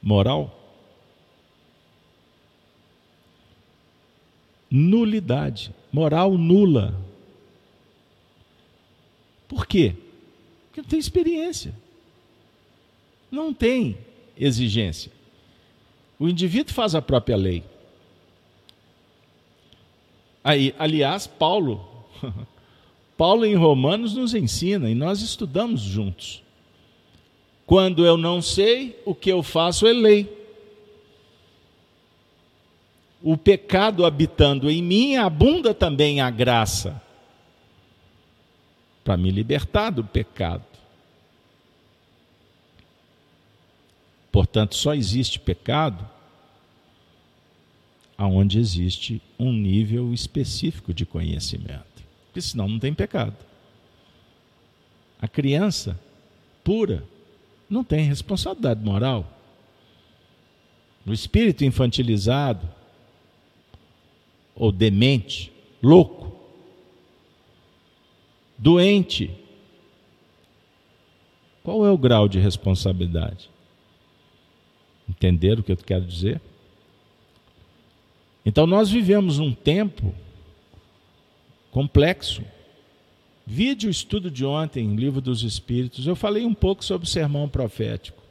moral? 0.02 0.66
nulidade, 4.76 5.74
moral 5.92 6.38
nula. 6.38 6.94
Por 9.48 9.66
quê? 9.66 9.96
Porque 10.68 10.82
não 10.82 10.90
tem 10.90 11.00
experiência. 11.00 11.74
Não 13.32 13.54
tem 13.54 13.98
exigência. 14.38 15.12
O 16.20 16.28
indivíduo 16.28 16.74
faz 16.74 16.96
a 16.96 17.02
própria 17.02 17.36
lei. 17.36 17.64
Aí, 20.44 20.74
aliás, 20.78 21.28
Paulo, 21.28 21.88
Paulo 23.18 23.46
em 23.46 23.56
Romanos 23.56 24.14
nos 24.16 24.34
ensina 24.34 24.90
e 24.90 24.96
nós 24.96 25.22
estudamos 25.22 25.82
juntos. 25.82 26.44
Quando 27.66 28.06
eu 28.06 28.16
não 28.16 28.42
sei, 28.42 29.00
o 29.06 29.16
que 29.16 29.32
eu 29.32 29.42
faço 29.42 29.88
é 29.88 29.94
lei 29.94 30.46
o 33.26 33.36
pecado 33.36 34.06
habitando 34.06 34.70
em 34.70 34.84
mim, 34.84 35.16
abunda 35.16 35.74
também 35.74 36.22
a 36.22 36.30
graça 36.30 37.02
para 39.04 39.18
me 39.18 39.32
libertar 39.32 39.90
do 39.90 40.04
pecado. 40.04 40.64
Portanto, 44.36 44.76
só 44.76 44.94
existe 44.94 45.40
pecado 45.40 46.06
aonde 48.18 48.60
existe 48.60 49.22
um 49.40 49.54
nível 49.54 50.14
específico 50.14 50.94
de 50.94 51.06
conhecimento. 51.06 52.04
Porque 52.26 52.42
senão 52.42 52.68
não 52.68 52.78
tem 52.78 52.94
pecado. 52.94 53.38
A 55.22 55.28
criança 55.30 55.98
pura 56.66 57.06
não 57.70 57.82
tem 57.82 58.04
responsabilidade 58.10 58.84
moral. 58.84 59.26
O 61.06 61.14
espírito 61.14 61.64
infantilizado 61.64 62.68
ou 64.54 64.70
demente, 64.70 65.50
louco, 65.82 66.38
doente, 68.58 69.32
qual 71.64 71.86
é 71.86 71.90
o 71.90 71.98
grau 71.98 72.28
de 72.28 72.38
responsabilidade? 72.38 73.55
Entenderam 75.08 75.62
o 75.62 75.64
que 75.64 75.72
eu 75.72 75.78
quero 75.78 76.06
dizer? 76.06 76.42
Então 78.46 78.68
nós 78.68 78.90
vivemos 78.90 79.40
um 79.40 79.54
tempo 79.54 80.14
complexo. 81.72 82.44
Vide 83.46 83.88
o 83.88 83.90
estudo 83.90 84.32
de 84.32 84.46
ontem, 84.46 84.96
Livro 84.96 85.22
dos 85.22 85.44
Espíritos. 85.44 86.08
Eu 86.08 86.16
falei 86.16 86.46
um 86.46 86.54
pouco 86.54 86.84
sobre 86.84 87.08
o 87.08 87.10
sermão 87.10 87.50
profético. 87.50 88.24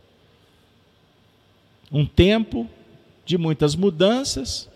Um 1.90 2.06
tempo 2.06 2.68
de 3.24 3.38
muitas 3.38 3.76
mudanças 3.76 4.68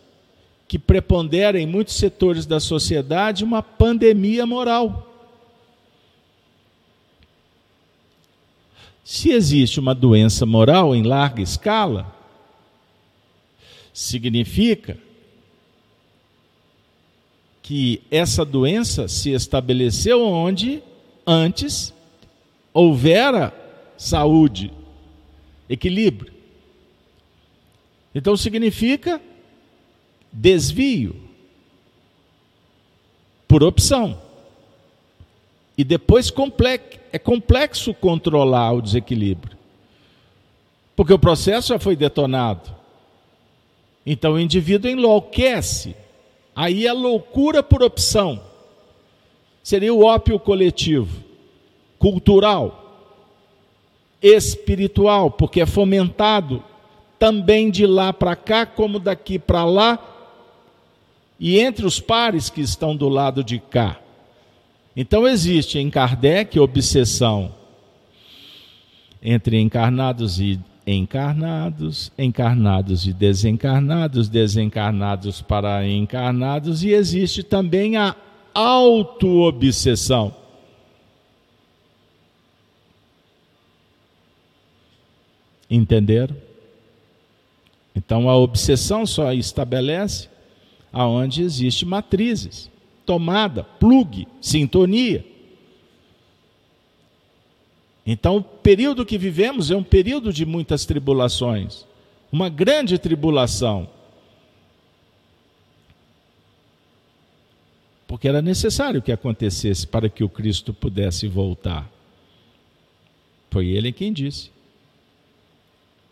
que 0.68 0.78
prepondera 0.78 1.59
em 1.59 1.66
muitos 1.66 1.94
setores 1.94 2.44
da 2.44 2.61
sociedade 2.61 3.42
uma 3.42 3.62
pandemia 3.62 4.44
moral. 4.46 5.08
Se 9.11 9.31
existe 9.31 9.81
uma 9.81 9.95
doença 9.95 10.45
moral 10.45 10.95
em 10.95 11.03
larga 11.03 11.41
escala, 11.41 12.15
significa 13.91 14.99
que 17.63 18.03
essa 18.11 18.45
doença 18.45 19.09
se 19.09 19.31
estabeleceu 19.31 20.23
onde 20.23 20.83
antes 21.27 21.95
houvera 22.71 23.51
saúde, 23.97 24.71
equilíbrio. 25.71 26.31
Então 28.15 28.37
significa 28.37 29.23
desvio 30.31 31.17
por 33.49 33.65
opção. 33.65 34.21
E 35.79 35.85
depois 35.85 36.33
é 37.12 37.18
complexo 37.20 37.95
controlar 37.95 38.72
o 38.72 38.83
desequilíbrio. 38.83 39.57
Porque 40.97 41.12
o 41.12 41.18
processo 41.18 41.68
já 41.68 41.79
foi 41.79 41.95
detonado. 41.95 42.74
Então 44.05 44.33
o 44.33 44.41
indivíduo 44.41 44.91
enlouquece. 44.91 45.95
Aí 46.57 46.85
é 46.85 46.93
loucura 46.93 47.62
por 47.62 47.85
opção. 47.85 48.43
Seria 49.62 49.95
o 49.95 50.05
ópio 50.05 50.41
coletivo, 50.41 51.22
cultural, 51.97 53.12
espiritual, 54.20 55.31
porque 55.31 55.61
é 55.61 55.66
fomentado 55.66 56.64
também 57.20 57.70
de 57.70 57.87
lá 57.87 58.12
para 58.12 58.35
cá, 58.35 58.66
como 58.66 58.99
daqui 58.99 59.39
para 59.39 59.64
lá, 59.64 59.99
e 61.39 61.61
entre 61.61 61.87
os 61.87 62.01
pares 62.01 62.51
que 62.51 62.61
estão 62.61 62.97
do 62.97 63.09
lado 63.09 63.45
de 63.45 63.61
cá. 63.61 64.01
Então 65.01 65.28
existe 65.28 65.78
em 65.78 65.88
Kardec 65.88 66.59
obsessão 66.59 67.55
entre 69.22 69.61
encarnados 69.61 70.40
e 70.40 70.59
encarnados, 70.84 72.11
encarnados 72.18 73.07
e 73.07 73.12
desencarnados, 73.12 74.28
desencarnados 74.28 75.40
para 75.40 75.86
encarnados, 75.86 76.82
e 76.82 76.88
existe 76.88 77.44
também 77.44 77.96
a 77.96 78.16
auto-obsessão. 78.53 80.34
Entenderam? 85.70 86.36
Então 87.94 88.28
a 88.28 88.36
obsessão 88.36 89.07
só 89.07 89.32
estabelece 89.32 90.28
aonde 90.92 91.42
existe 91.42 91.86
matrizes 91.86 92.68
tomada, 93.09 93.65
plug, 93.65 94.29
sintonia. 94.39 95.25
Então, 98.07 98.37
o 98.37 98.43
período 98.43 99.07
que 99.07 99.17
vivemos 99.17 99.71
é 99.71 99.77
um 99.77 99.83
período 99.83 100.31
de 100.31 100.45
muitas 100.45 100.85
tribulações, 100.85 101.87
uma 102.31 102.51
grande 102.51 102.99
tribulação. 102.99 103.89
Porque 108.07 108.29
era 108.29 108.43
necessário 108.43 109.01
que 109.01 109.11
acontecesse 109.11 109.87
para 109.87 110.11
que 110.11 110.23
o 110.23 110.29
Cristo 110.29 110.75
pudesse 110.75 111.27
voltar. 111.27 111.91
Foi 113.51 113.69
ele 113.69 113.91
quem 113.91 114.13
disse. 114.13 114.51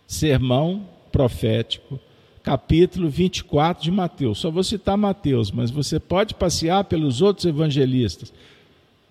Sermão 0.06 0.88
profético 1.12 2.00
capítulo 2.46 3.08
24 3.08 3.82
de 3.82 3.90
Mateus. 3.90 4.38
Só 4.38 4.52
vou 4.52 4.62
citar 4.62 4.96
Mateus, 4.96 5.50
mas 5.50 5.68
você 5.68 5.98
pode 5.98 6.32
passear 6.32 6.84
pelos 6.84 7.20
outros 7.20 7.44
evangelistas, 7.44 8.32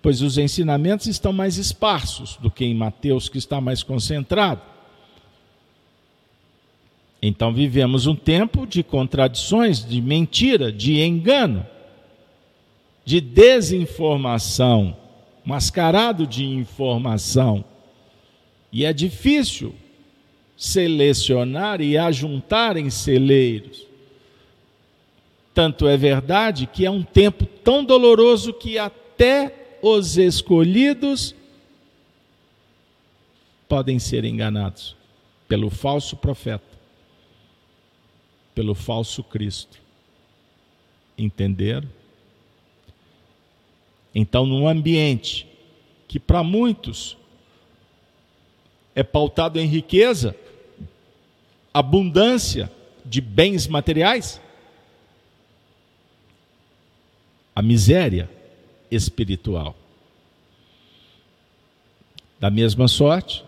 pois 0.00 0.22
os 0.22 0.38
ensinamentos 0.38 1.06
estão 1.06 1.34
mais 1.34 1.58
esparsos 1.58 2.38
do 2.40 2.50
que 2.50 2.64
em 2.64 2.74
Mateus, 2.74 3.28
que 3.28 3.36
está 3.36 3.60
mais 3.60 3.82
concentrado. 3.82 4.62
Então 7.20 7.52
vivemos 7.52 8.06
um 8.06 8.16
tempo 8.16 8.66
de 8.66 8.82
contradições, 8.82 9.84
de 9.84 10.00
mentira, 10.00 10.72
de 10.72 11.02
engano, 11.02 11.66
de 13.04 13.20
desinformação, 13.20 14.96
mascarado 15.44 16.26
de 16.26 16.46
informação. 16.46 17.62
E 18.72 18.86
é 18.86 18.94
difícil 18.94 19.74
selecionar 20.56 21.80
e 21.80 21.98
ajuntar 21.98 22.76
em 22.76 22.88
celeiros. 22.88 23.86
Tanto 25.52 25.86
é 25.86 25.96
verdade 25.96 26.66
que 26.66 26.84
é 26.84 26.90
um 26.90 27.02
tempo 27.02 27.46
tão 27.46 27.84
doloroso 27.84 28.52
que 28.52 28.78
até 28.78 29.78
os 29.82 30.16
escolhidos 30.16 31.34
podem 33.68 33.98
ser 33.98 34.24
enganados 34.24 34.96
pelo 35.48 35.70
falso 35.70 36.16
profeta, 36.16 36.78
pelo 38.54 38.74
falso 38.74 39.22
Cristo. 39.22 39.78
Entenderam? 41.16 41.88
Então, 44.14 44.46
num 44.46 44.66
ambiente 44.66 45.46
que 46.08 46.18
para 46.18 46.42
muitos 46.42 47.16
é 48.94 49.02
pautado 49.02 49.60
em 49.60 49.66
riqueza, 49.66 50.34
abundância 51.78 52.72
de 53.04 53.20
bens 53.20 53.66
materiais, 53.66 54.40
a 57.54 57.60
miséria 57.60 58.30
espiritual. 58.90 59.76
Da 62.40 62.48
mesma 62.48 62.88
sorte, 62.88 63.44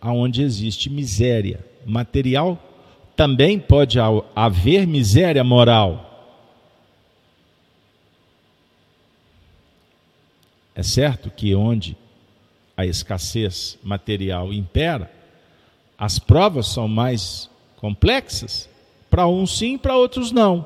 aonde 0.00 0.42
existe 0.42 0.88
miséria 0.88 1.58
material, 1.84 2.56
também 3.16 3.58
pode 3.58 3.98
haver 4.32 4.86
miséria 4.86 5.42
moral. 5.42 6.38
É 10.72 10.84
certo 10.84 11.32
que 11.32 11.52
onde 11.52 11.96
a 12.76 12.86
escassez 12.86 13.76
material 13.82 14.52
impera, 14.52 15.10
as 15.98 16.20
provas 16.20 16.68
são 16.68 16.86
mais 16.86 17.50
complexas. 17.82 18.70
Para 19.10 19.26
uns 19.26 19.58
sim, 19.58 19.76
para 19.76 19.96
outros 19.96 20.30
não. 20.30 20.64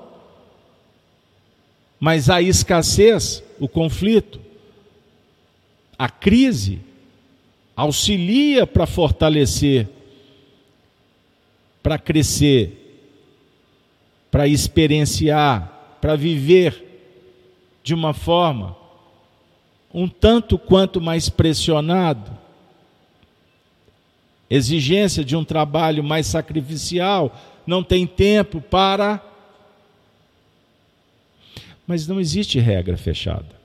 Mas 1.99 2.29
a 2.29 2.43
escassez, 2.43 3.43
o 3.59 3.67
conflito, 3.67 4.39
a 5.99 6.11
crise, 6.11 6.79
auxilia 7.75 8.67
para 8.67 8.87
fortalecer, 8.87 9.89
para 11.83 11.99
crescer, 11.99 13.01
para 14.31 14.47
experienciar, 14.47 15.97
para 16.03 16.17
viver 16.17 16.85
de 17.83 17.95
uma 17.95 18.13
forma 18.13 18.77
um 19.95 20.07
tanto 20.07 20.59
quanto 20.59 21.01
mais 21.01 21.31
pressionado, 21.31 22.31
exigência 24.49 25.25
de 25.25 25.37
um 25.37 25.45
trabalho 25.45 26.03
mais 26.03 26.27
sacrificial, 26.27 27.35
não 27.67 27.83
tem 27.83 28.07
tempo 28.07 28.61
para. 28.61 29.23
Mas 31.87 32.07
não 32.07 32.21
existe 32.21 32.59
regra 32.59 32.97
fechada. 32.97 33.57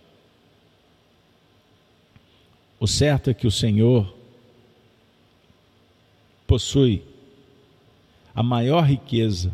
O 2.80 2.88
certo 2.88 3.30
é 3.30 3.34
que 3.34 3.46
o 3.46 3.52
Senhor 3.52 4.12
possui 6.48 7.04
a 8.34 8.42
maior 8.42 8.84
riqueza 8.84 9.54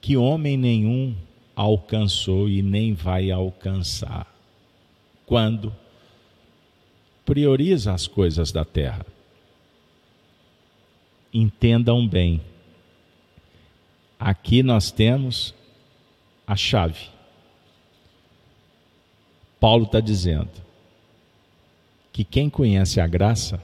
que 0.00 0.16
homem 0.16 0.56
nenhum 0.56 1.16
alcançou 1.56 2.48
e 2.48 2.60
nem 2.60 2.92
vai 2.92 3.30
alcançar. 3.30 4.26
Quando 5.24 5.74
prioriza 7.24 7.92
as 7.92 8.06
coisas 8.06 8.52
da 8.52 8.64
terra. 8.64 9.04
Entendam 11.32 12.06
bem. 12.06 12.40
Aqui 14.18 14.62
nós 14.62 14.90
temos 14.90 15.54
a 16.46 16.54
chave. 16.54 17.08
Paulo 19.58 19.84
está 19.84 20.00
dizendo 20.00 20.50
que 22.12 22.22
quem 22.22 22.48
conhece 22.48 23.00
a 23.00 23.06
graça 23.06 23.60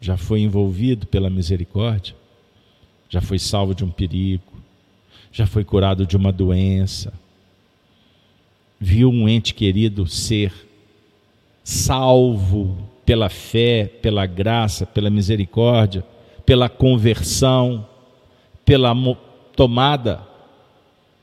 já 0.00 0.16
foi 0.16 0.40
envolvido 0.40 1.06
pela 1.06 1.28
misericórdia, 1.28 2.14
já 3.08 3.20
foi 3.20 3.38
salvo 3.38 3.74
de 3.74 3.84
um 3.84 3.90
perigo, 3.90 4.62
já 5.32 5.46
foi 5.46 5.64
curado 5.64 6.06
de 6.06 6.16
uma 6.16 6.30
doença, 6.30 7.12
viu 8.78 9.10
um 9.10 9.28
ente 9.28 9.52
querido 9.52 10.06
ser 10.06 10.69
salvo 11.62 12.76
pela 13.04 13.28
fé, 13.28 13.86
pela 13.86 14.26
graça, 14.26 14.86
pela 14.86 15.10
misericórdia, 15.10 16.04
pela 16.46 16.68
conversão, 16.68 17.86
pela 18.64 18.94
tomada 19.56 20.26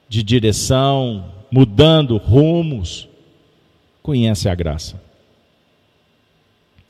de 0.09 0.23
direção, 0.23 1.31
mudando 1.51 2.17
rumos, 2.17 3.07
conhece 4.01 4.47
a 4.49 4.55
graça. 4.55 5.01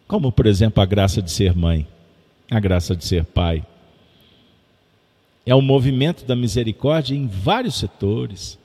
Como, 0.08 0.32
por 0.32 0.46
exemplo, 0.46 0.82
a 0.82 0.86
graça 0.86 1.22
de 1.22 1.32
ser 1.32 1.56
mãe, 1.56 1.88
a 2.50 2.60
graça 2.60 2.96
de 2.96 3.04
ser 3.04 3.26
pai. 3.26 3.64
É 5.46 5.56
um 5.56 5.62
movimento 5.62 6.26
da 6.26 6.36
misericórdia 6.36 7.16
em 7.16 7.28
vários 7.28 7.76
setores. 7.76 8.58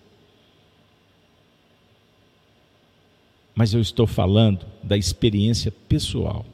Mas 3.54 3.74
eu 3.74 3.80
estou 3.80 4.06
falando 4.06 4.66
da 4.82 4.96
experiência 4.96 5.70
pessoal, 5.88 6.44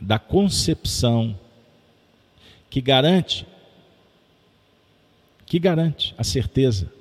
da 0.00 0.18
concepção 0.18 1.36
que 2.70 2.80
garante 2.80 3.46
que 5.46 5.60
garante 5.60 6.12
a 6.18 6.24
certeza 6.24 6.92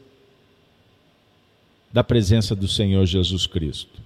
da 1.92 2.04
presença 2.04 2.56
do 2.56 2.68
Senhor 2.68 3.04
Jesus 3.06 3.48
Cristo. 3.48 4.00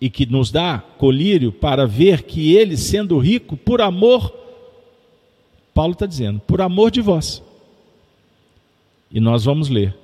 E 0.00 0.10
que 0.10 0.26
nos 0.26 0.50
dá 0.50 0.78
colírio 0.98 1.52
para 1.52 1.86
ver 1.86 2.22
que 2.22 2.56
ele, 2.56 2.76
sendo 2.76 3.16
rico, 3.18 3.56
por 3.56 3.80
amor, 3.80 4.34
Paulo 5.72 5.92
está 5.92 6.04
dizendo, 6.04 6.40
por 6.40 6.60
amor 6.60 6.90
de 6.90 7.00
vós. 7.00 7.40
E 9.10 9.20
nós 9.20 9.44
vamos 9.44 9.68
ler 9.68 9.96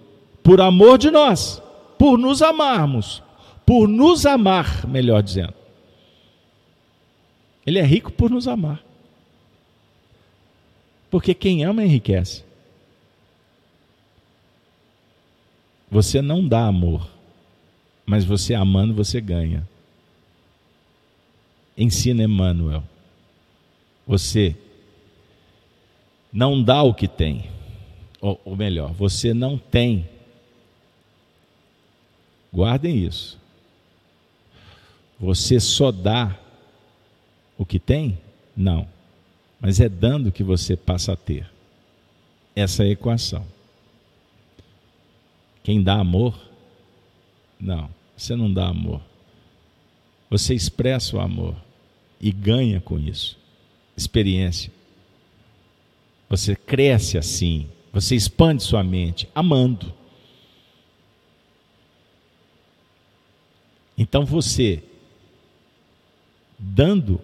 por 0.49 0.63
amor 0.63 0.97
de 0.97 1.11
nós, 1.11 1.63
por 1.99 2.19
nos 2.19 2.41
amarmos, 2.41 3.23
por 3.67 3.87
nos 3.87 4.25
amar, 4.25 4.87
melhor 4.87 5.23
dizendo. 5.23 5.53
Ele 7.67 7.79
é 7.79 7.83
rico 7.83 8.11
por 8.11 8.31
nos 8.31 8.49
amar. 8.49 8.83
Porque 11.11 11.35
quem 11.35 11.67
ama 11.67 11.85
enriquece. 11.85 12.45
Você 15.91 16.23
não 16.23 16.49
dá 16.49 16.65
amor, 16.65 17.07
mas 18.07 18.25
você 18.25 18.55
amando 18.55 18.95
você 18.95 19.21
ganha. 19.21 19.69
Ensina 21.77 22.23
Emmanuel. 22.23 22.83
Você 24.07 24.57
não 26.33 26.63
dá 26.63 26.83
o 26.83 26.95
que 26.95 27.07
tem, 27.07 27.51
ou, 28.19 28.41
ou 28.47 28.57
melhor, 28.57 28.95
você 28.95 29.35
não 29.35 29.59
tem 29.59 30.09
Guardem 32.59 33.05
isso. 33.05 33.39
Você 35.21 35.61
só 35.61 35.93
dá 35.93 36.37
o 37.57 37.65
que 37.65 37.79
tem? 37.79 38.19
Não. 38.57 38.85
Mas 39.61 39.79
é 39.79 39.89
dando 39.89 40.33
que 40.33 40.43
você 40.43 40.77
passa 40.77 41.13
a 41.13 41.17
ter. 41.17 41.49
Essa 42.57 42.83
é 42.83 42.87
a 42.87 42.91
equação. 42.91 43.47
Quem 45.63 45.81
dá 45.81 46.01
amor? 46.01 46.37
Não, 47.61 47.89
você 48.17 48.35
não 48.35 48.53
dá 48.53 48.67
amor. 48.67 49.03
Você 50.29 50.53
expressa 50.53 51.17
o 51.17 51.21
amor 51.21 51.55
e 52.21 52.33
ganha 52.33 52.81
com 52.81 52.99
isso 52.99 53.39
experiência. 53.97 54.73
Você 56.29 56.57
cresce 56.57 57.17
assim, 57.17 57.69
você 57.93 58.17
expande 58.17 58.65
sua 58.65 58.83
mente 58.83 59.29
amando. 59.33 59.97
Então 63.99 64.25
você 64.25 64.81
dando, 66.57 67.21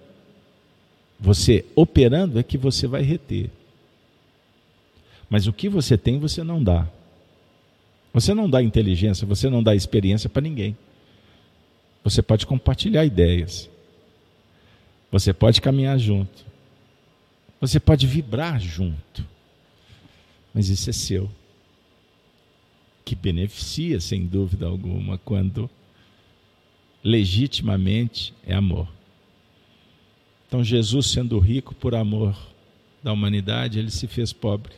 você 1.18 1.64
operando 1.76 2.38
é 2.38 2.42
que 2.42 2.58
você 2.58 2.88
vai 2.88 3.02
reter. 3.02 3.48
Mas 5.30 5.46
o 5.46 5.52
que 5.52 5.68
você 5.68 5.96
tem, 5.96 6.18
você 6.18 6.42
não 6.42 6.62
dá. 6.62 6.88
Você 8.12 8.34
não 8.34 8.50
dá 8.50 8.62
inteligência, 8.62 9.26
você 9.26 9.48
não 9.48 9.62
dá 9.62 9.74
experiência 9.74 10.28
para 10.28 10.42
ninguém. 10.42 10.76
Você 12.02 12.20
pode 12.20 12.44
compartilhar 12.44 13.04
ideias. 13.04 13.70
Você 15.10 15.32
pode 15.32 15.60
caminhar 15.60 15.98
junto. 15.98 16.44
Você 17.60 17.78
pode 17.80 18.06
vibrar 18.06 18.60
junto. 18.60 19.24
Mas 20.52 20.68
isso 20.68 20.90
é 20.90 20.92
seu. 20.92 21.30
Que 23.04 23.14
beneficia, 23.14 24.00
sem 24.00 24.26
dúvida 24.26 24.66
alguma, 24.66 25.18
quando 25.18 25.70
legitimamente 27.04 28.32
é 28.46 28.54
amor. 28.54 28.88
Então, 30.48 30.64
Jesus, 30.64 31.08
sendo 31.08 31.38
rico 31.38 31.74
por 31.74 31.94
amor 31.94 32.34
da 33.02 33.12
humanidade, 33.12 33.78
ele 33.78 33.90
se 33.90 34.06
fez 34.06 34.32
pobre. 34.32 34.72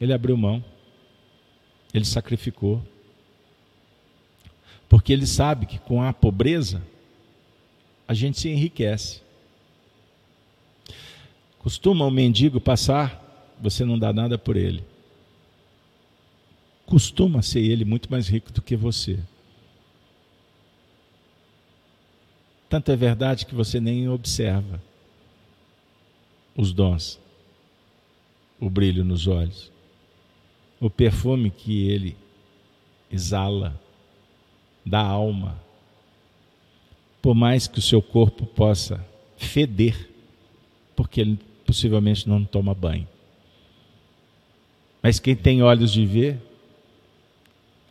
Ele 0.00 0.14
abriu 0.14 0.36
mão. 0.36 0.64
Ele 1.92 2.06
sacrificou. 2.06 2.82
Porque 4.88 5.12
ele 5.12 5.26
sabe 5.26 5.66
que 5.66 5.78
com 5.78 6.02
a 6.02 6.12
pobreza 6.12 6.82
a 8.08 8.14
gente 8.14 8.40
se 8.40 8.48
enriquece. 8.48 9.20
Costuma 11.58 12.06
um 12.06 12.10
mendigo 12.10 12.60
passar, 12.60 13.54
você 13.60 13.84
não 13.84 13.98
dá 13.98 14.12
nada 14.12 14.36
por 14.36 14.56
ele. 14.56 14.82
Costuma 16.86 17.42
ser 17.42 17.60
ele 17.60 17.84
muito 17.84 18.10
mais 18.10 18.28
rico 18.28 18.52
do 18.52 18.60
que 18.60 18.76
você. 18.76 19.18
Tanto 22.72 22.90
é 22.90 22.96
verdade 22.96 23.44
que 23.44 23.54
você 23.54 23.78
nem 23.78 24.08
observa 24.08 24.80
os 26.56 26.72
dons, 26.72 27.20
o 28.58 28.70
brilho 28.70 29.04
nos 29.04 29.26
olhos, 29.26 29.70
o 30.80 30.88
perfume 30.88 31.50
que 31.50 31.90
ele 31.90 32.16
exala 33.10 33.78
da 34.86 35.02
alma. 35.02 35.60
Por 37.20 37.34
mais 37.34 37.66
que 37.66 37.78
o 37.78 37.82
seu 37.82 38.00
corpo 38.00 38.46
possa 38.46 39.06
feder, 39.36 40.08
porque 40.96 41.20
ele 41.20 41.38
possivelmente 41.66 42.26
não 42.26 42.42
toma 42.42 42.72
banho. 42.72 43.06
Mas 45.02 45.20
quem 45.20 45.36
tem 45.36 45.62
olhos 45.62 45.92
de 45.92 46.06
ver, 46.06 46.40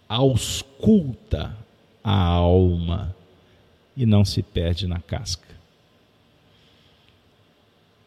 ausculta 0.10 1.56
a 2.04 2.18
alma 2.20 3.16
e 3.96 4.06
não 4.06 4.24
se 4.24 4.42
perde 4.42 4.88
na 4.88 5.00
casca. 5.00 5.48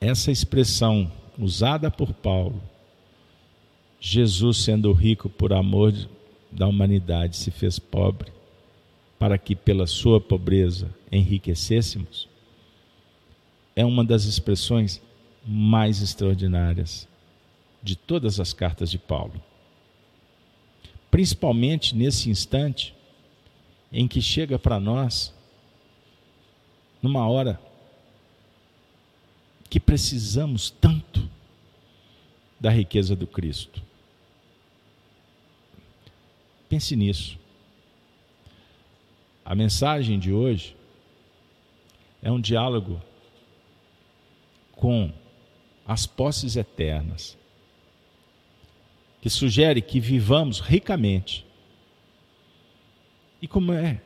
Essa 0.01 0.31
expressão 0.31 1.11
usada 1.39 1.91
por 1.91 2.13
Paulo, 2.13 2.63
Jesus 4.01 4.59
sendo 4.59 4.93
rico 4.93 5.29
por 5.29 5.53
amor 5.53 5.93
da 6.51 6.67
humanidade 6.67 7.37
se 7.37 7.51
fez 7.51 7.79
pobre, 7.79 8.33
para 9.19 9.39
que 9.39 9.57
pela 9.57 9.87
sua 9.87 10.21
pobreza 10.21 10.95
enriquecêssemos, 11.11 12.29
é 13.75 13.85
uma 13.85 14.05
das 14.05 14.25
expressões 14.25 15.01
mais 15.45 16.01
extraordinárias 16.01 17.09
de 17.83 17.97
todas 17.97 18.39
as 18.39 18.53
cartas 18.53 18.91
de 18.91 18.99
Paulo. 18.99 19.43
Principalmente 21.11 21.95
nesse 21.95 22.31
instante 22.31 22.95
em 23.93 24.07
que 24.09 24.21
chega 24.21 24.59
para 24.59 24.81
nós 24.81 25.34
numa 27.05 27.29
hora 27.29 27.61
que 29.69 29.79
precisamos 29.79 30.71
tanto 30.71 31.29
da 32.59 32.71
riqueza 32.71 33.15
do 33.15 33.27
Cristo. 33.27 33.83
Pense 36.67 36.97
nisso. 36.97 37.39
A 39.45 39.55
mensagem 39.55 40.19
de 40.19 40.33
hoje 40.33 40.75
é 42.23 42.33
um 42.33 42.41
diálogo 42.41 43.03
com 44.73 45.13
as 45.87 46.07
posses 46.07 46.57
eternas, 46.57 47.37
que 49.21 49.29
sugere 49.29 49.83
que 49.83 50.01
vivamos 50.01 50.59
ricamente. 50.59 51.45
E 53.43 53.47
como 53.47 53.75
é 53.75 54.01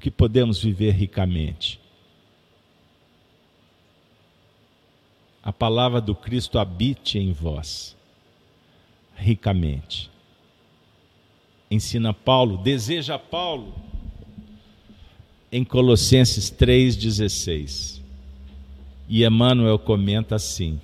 que 0.00 0.10
podemos 0.10 0.62
viver 0.62 0.92
ricamente. 0.92 1.79
A 5.42 5.52
palavra 5.52 6.00
do 6.00 6.14
Cristo 6.14 6.58
habite 6.58 7.18
em 7.18 7.32
vós, 7.32 7.96
ricamente. 9.14 10.10
Ensina 11.70 12.12
Paulo, 12.12 12.58
deseja 12.58 13.18
Paulo, 13.18 13.74
em 15.50 15.64
Colossenses 15.64 16.50
3,16. 16.50 18.00
E 19.08 19.24
Emmanuel 19.24 19.78
comenta 19.78 20.36
assim: 20.36 20.80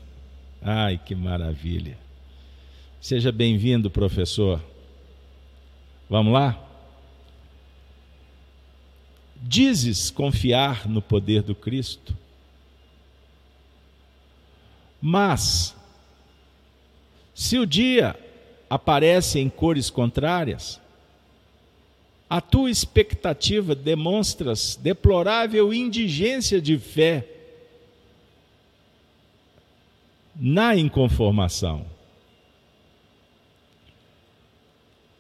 ai 0.63 0.99
que 0.99 1.15
maravilha. 1.15 1.99
Seja 3.01 3.31
bem-vindo, 3.31 3.91
professor. 3.91 4.61
Vamos 6.09 6.33
lá? 6.33 6.61
Dizes 9.43 10.11
confiar 10.11 10.89
no 10.89 11.03
poder 11.03 11.43
do 11.43 11.55
Cristo, 11.55 12.17
mas, 15.01 15.75
se 17.35 17.59
o 17.59 17.67
dia 17.67 18.19
aparece 18.69 19.39
em 19.39 19.49
cores 19.49 19.91
contrárias, 19.91 20.81
a 22.29 22.41
tua 22.41 22.71
expectativa 22.71 23.75
demonstras 23.75 24.77
deplorável 24.77 25.73
indigência 25.73 26.61
de 26.61 26.77
fé 26.77 27.27
na 30.35 30.75
inconformação. 30.77 31.87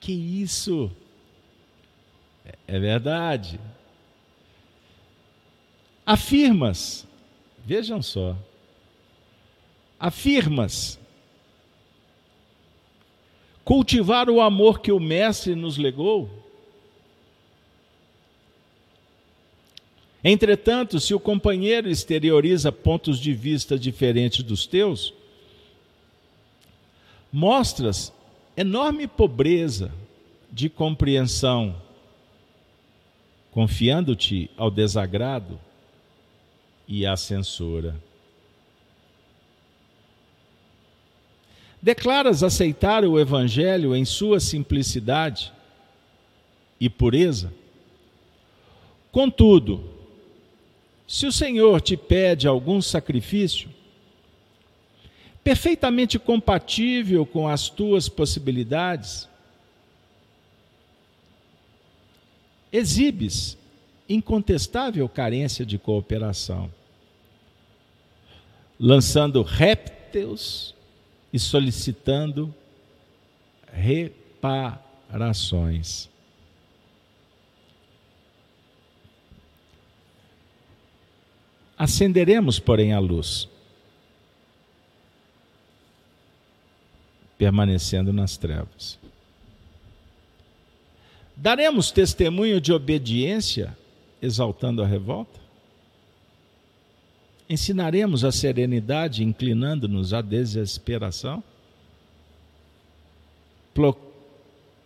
Que 0.01 0.13
isso? 0.13 0.91
É 2.67 2.79
verdade. 2.79 3.59
Afirmas, 6.05 7.07
vejam 7.65 8.03
só, 8.03 8.37
afirmas 9.99 10.99
cultivar 13.67 14.31
o 14.31 14.41
amor 14.41 14.81
que 14.81 14.93
o 14.93 15.01
Mestre 15.01 15.57
nos 15.57 15.77
legou. 15.77 16.31
Entretanto, 20.23 21.01
se 21.01 21.13
o 21.13 21.19
companheiro 21.19 21.91
exterioriza 21.91 22.71
pontos 22.71 23.19
de 23.19 23.33
vista 23.33 23.77
diferentes 23.77 24.45
dos 24.45 24.67
teus, 24.67 25.13
mostras 27.33 28.13
enorme 28.57 29.09
pobreza 29.09 29.93
de 30.53 30.71
compreensão, 30.71 31.75
confiando-te 33.51 34.49
ao 34.57 34.71
desagrado 34.71 35.59
e 36.87 37.05
à 37.05 37.17
censura. 37.17 37.97
Declaras 41.87 42.43
aceitar 42.43 43.05
o 43.05 43.17
Evangelho 43.17 43.95
em 43.95 44.05
sua 44.05 44.41
simplicidade 44.41 45.53
e 46.81 46.91
pureza? 46.91 47.53
Contudo, 49.13 49.89
se 51.07 51.27
o 51.27 51.31
Senhor 51.31 51.81
te 51.81 51.97
pede 51.97 52.49
algum 52.49 52.83
sacrifício, 52.83 53.71
perfeitamente 55.45 56.19
compatível 56.19 57.25
com 57.25 57.47
as 57.47 57.69
tuas 57.69 58.09
possibilidades, 58.09 59.29
exibes 62.73 63.57
incontestável 64.09 65.09
carência 65.09 65.65
de 65.65 65.79
cooperação, 65.79 66.69
lançando 68.77 69.41
répteis 69.43 70.75
e 71.37 71.39
solicitando 71.39 72.53
reparações. 73.71 76.09
Acenderemos, 81.77 82.59
porém, 82.59 82.95
a 82.95 82.99
luz, 82.99 83.47
permanecendo 87.37 88.15
nas 88.15 88.39
trevas. 88.39 88.99
Daremos 91.37 91.91
testemunho 91.91 92.63
de 92.63 92.73
obediência, 92.73 93.77
exaltando 94.23 94.83
a 94.83 94.87
revolta? 94.87 95.46
Ensinaremos 97.49 98.25
a 98.25 98.33
serenidade, 98.33 99.23
inclinando-nos 99.23 100.13
à 100.13 100.21
desesperação? 100.21 101.43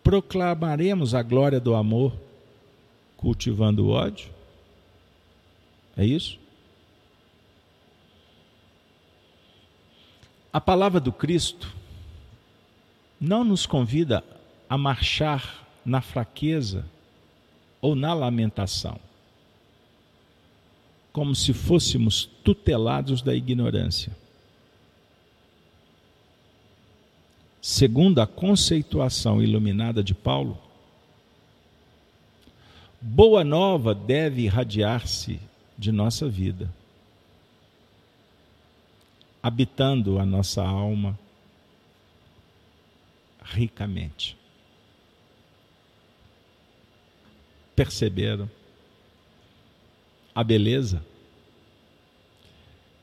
Proclamaremos 0.03 1.15
a 1.15 1.23
glória 1.23 1.59
do 1.59 1.73
amor, 1.73 2.13
cultivando 3.17 3.87
o 3.87 3.89
ódio? 3.89 4.29
É 5.97 6.05
isso? 6.05 6.39
A 10.53 10.59
palavra 10.59 10.99
do 10.99 11.11
Cristo 11.11 11.73
não 13.19 13.43
nos 13.43 13.65
convida 13.65 14.23
a 14.69 14.77
marchar 14.77 15.65
na 15.85 16.01
fraqueza 16.01 16.85
ou 17.79 17.95
na 17.95 18.13
lamentação, 18.13 18.99
como 21.11 21.35
se 21.35 21.53
fôssemos 21.53 22.25
tutelados 22.43 23.21
da 23.21 23.35
ignorância. 23.35 24.15
Segundo 27.61 28.19
a 28.19 28.27
conceituação 28.27 29.41
iluminada 29.41 30.03
de 30.03 30.13
Paulo, 30.13 30.57
boa 32.99 33.43
nova 33.43 33.93
deve 33.93 34.43
irradiar-se 34.43 35.39
de 35.77 35.91
nossa 35.91 36.27
vida 36.27 36.73
habitando 39.41 40.19
a 40.19 40.25
nossa 40.25 40.63
alma 40.63 41.17
ricamente. 43.43 44.37
Perceberam 47.75 48.49
a 50.33 50.43
beleza? 50.43 51.03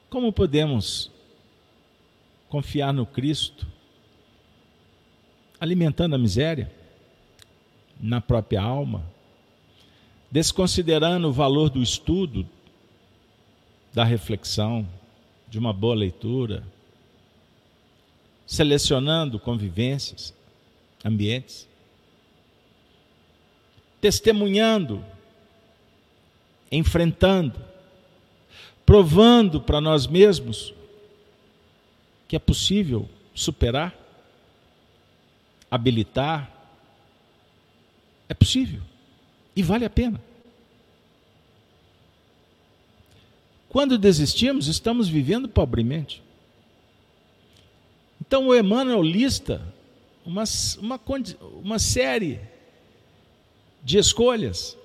Como 0.08 0.32
podemos 0.32 1.10
confiar 2.48 2.92
no 2.92 3.04
Cristo, 3.04 3.66
alimentando 5.60 6.14
a 6.14 6.18
miséria 6.18 6.70
na 8.00 8.20
própria 8.20 8.62
alma, 8.62 9.04
desconsiderando 10.30 11.28
o 11.28 11.32
valor 11.32 11.68
do 11.68 11.82
estudo, 11.82 12.48
da 13.92 14.04
reflexão, 14.04 14.88
de 15.48 15.58
uma 15.58 15.72
boa 15.72 15.94
leitura, 15.94 16.62
selecionando 18.46 19.38
convivências, 19.38 20.34
ambientes, 21.04 21.68
testemunhando, 24.00 25.04
enfrentando, 26.70 27.58
provando 28.84 29.60
para 29.60 29.80
nós 29.80 30.06
mesmos 30.06 30.72
que 32.26 32.36
é 32.36 32.38
possível 32.38 33.08
superar, 33.34 33.94
habilitar, 35.70 36.52
é 38.28 38.34
possível 38.34 38.82
e 39.56 39.62
vale 39.62 39.84
a 39.84 39.90
pena. 39.90 40.20
Quando 43.68 43.98
desistimos, 43.98 44.66
estamos 44.66 45.08
vivendo 45.08 45.48
pobremente. 45.48 46.22
Então 48.20 48.46
o 48.46 48.54
Emmanuel 48.54 49.02
lista 49.02 49.62
uma, 50.24 50.44
uma, 50.78 51.00
uma 51.62 51.78
série 51.78 52.40
de 53.82 53.98
escolhas 53.98 54.77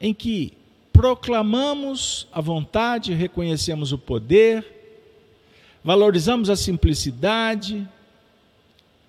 em 0.00 0.14
que 0.14 0.52
proclamamos 0.92 2.26
a 2.32 2.40
vontade, 2.40 3.14
reconhecemos 3.14 3.92
o 3.92 3.98
poder, 3.98 4.64
valorizamos 5.82 6.50
a 6.50 6.56
simplicidade, 6.56 7.88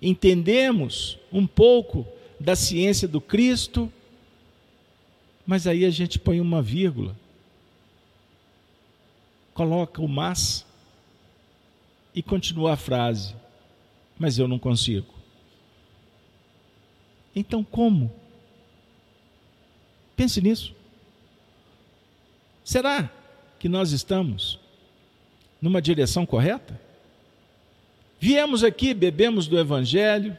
entendemos 0.00 1.18
um 1.32 1.46
pouco 1.46 2.06
da 2.38 2.56
ciência 2.56 3.06
do 3.06 3.20
Cristo, 3.20 3.92
mas 5.46 5.66
aí 5.66 5.84
a 5.84 5.90
gente 5.90 6.18
põe 6.18 6.40
uma 6.40 6.62
vírgula 6.62 7.16
coloca 9.60 10.00
o 10.00 10.08
mas 10.08 10.64
e 12.14 12.22
continua 12.22 12.72
a 12.72 12.76
frase, 12.76 13.34
mas 14.18 14.38
eu 14.38 14.48
não 14.48 14.58
consigo. 14.58 15.12
Então, 17.36 17.62
como? 17.62 18.10
Pense 20.16 20.40
nisso. 20.40 20.74
Será 22.70 23.10
que 23.58 23.68
nós 23.68 23.90
estamos 23.90 24.56
numa 25.60 25.82
direção 25.82 26.24
correta? 26.24 26.80
Viemos 28.20 28.62
aqui, 28.62 28.94
bebemos 28.94 29.48
do 29.48 29.58
Evangelho, 29.58 30.38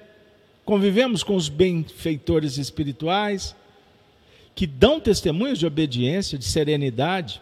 convivemos 0.64 1.24
com 1.24 1.36
os 1.36 1.50
benfeitores 1.50 2.58
espirituais, 2.58 3.54
que 4.56 4.66
dão 4.66 4.98
testemunhos 4.98 5.60
de 5.60 5.66
obediência, 5.66 6.38
de 6.38 6.46
serenidade, 6.46 7.42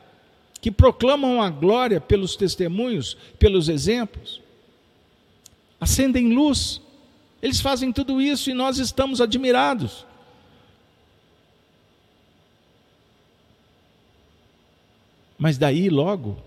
que 0.60 0.72
proclamam 0.72 1.40
a 1.40 1.52
glória 1.52 2.02
pelos 2.02 2.36
testemunhos, 2.36 3.16
pelos 3.38 3.70
exemplos, 3.70 4.42
acendem 5.80 6.34
luz. 6.34 6.82
Eles 7.44 7.62
fazem 7.62 7.92
tudo 7.94 8.20
isso 8.20 8.50
e 8.50 8.56
nós 8.56 8.80
estamos 8.80 9.22
admirados. 9.22 10.04
Mas 15.40 15.58
daí 15.58 15.90
logo 15.90 16.38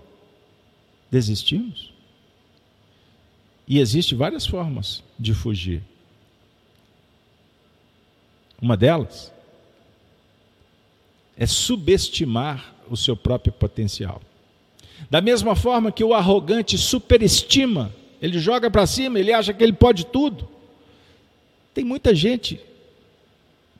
desistimos. 1.11 1.93
E 3.66 3.80
existe 3.80 4.14
várias 4.14 4.47
formas 4.47 5.03
de 5.18 5.32
fugir. 5.32 5.82
Uma 8.61 8.76
delas 8.76 9.32
é 11.36 11.47
subestimar 11.47 12.74
o 12.90 12.97
seu 12.97 13.16
próprio 13.16 13.53
potencial. 13.53 14.20
Da 15.11 15.20
mesma 15.20 15.57
forma 15.57 15.90
que 15.90 16.05
o 16.05 16.12
arrogante 16.14 16.76
superestima, 16.76 17.93
ele 18.20 18.38
joga 18.38 18.70
para 18.70 18.86
cima, 18.86 19.18
ele 19.18 19.32
acha 19.32 19.55
que 19.55 19.64
ele 19.64 19.72
pode 19.72 20.07
tudo. 20.07 20.49
Tem 21.72 21.82
muita 21.82 22.14
gente 22.14 22.61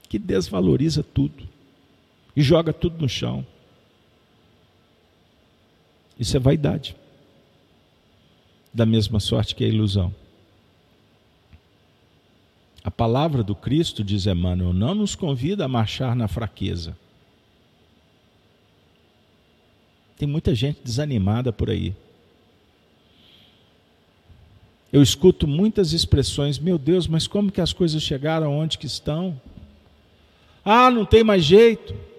que 0.09 0.19
desvaloriza 0.19 1.03
tudo 1.03 1.47
e 2.35 2.43
joga 2.43 2.73
tudo 2.73 3.01
no 3.01 3.09
chão. 3.09 3.47
Isso 6.23 6.37
é 6.37 6.41
vaidade. 6.41 6.95
Da 8.73 8.87
mesma 8.87 9.19
sorte 9.19 9.57
que 9.57 9.65
a 9.65 9.69
ilusão. 9.69 10.15
A 12.85 12.93
palavra 12.93 13.43
do 13.43 13.57
Cristo, 13.57 14.05
diz 14.05 14.25
Emmanuel, 14.25 14.73
não 14.73 14.95
nos 14.95 15.17
convida 15.17 15.65
a 15.65 15.69
marchar 15.69 16.15
na 16.15 16.29
fraqueza. 16.29 16.97
Tem 20.17 20.29
muita 20.29 20.55
gente 20.55 20.79
desanimada 20.85 21.53
por 21.53 21.69
aí. 21.69 21.93
Eu 24.93 25.03
escuto 25.03 25.49
muitas 25.49 25.93
expressões, 25.93 26.57
meu 26.57 26.79
Deus, 26.79 27.09
mas 27.09 27.27
como 27.27 27.51
que 27.51 27.61
as 27.61 27.73
coisas 27.73 28.01
chegaram 28.01 28.57
onde 28.57 28.79
que 28.79 28.87
estão? 28.87 29.41
Ah, 30.65 30.89
não 30.89 31.05
tem 31.05 31.25
mais 31.25 31.43
jeito. 31.43 32.12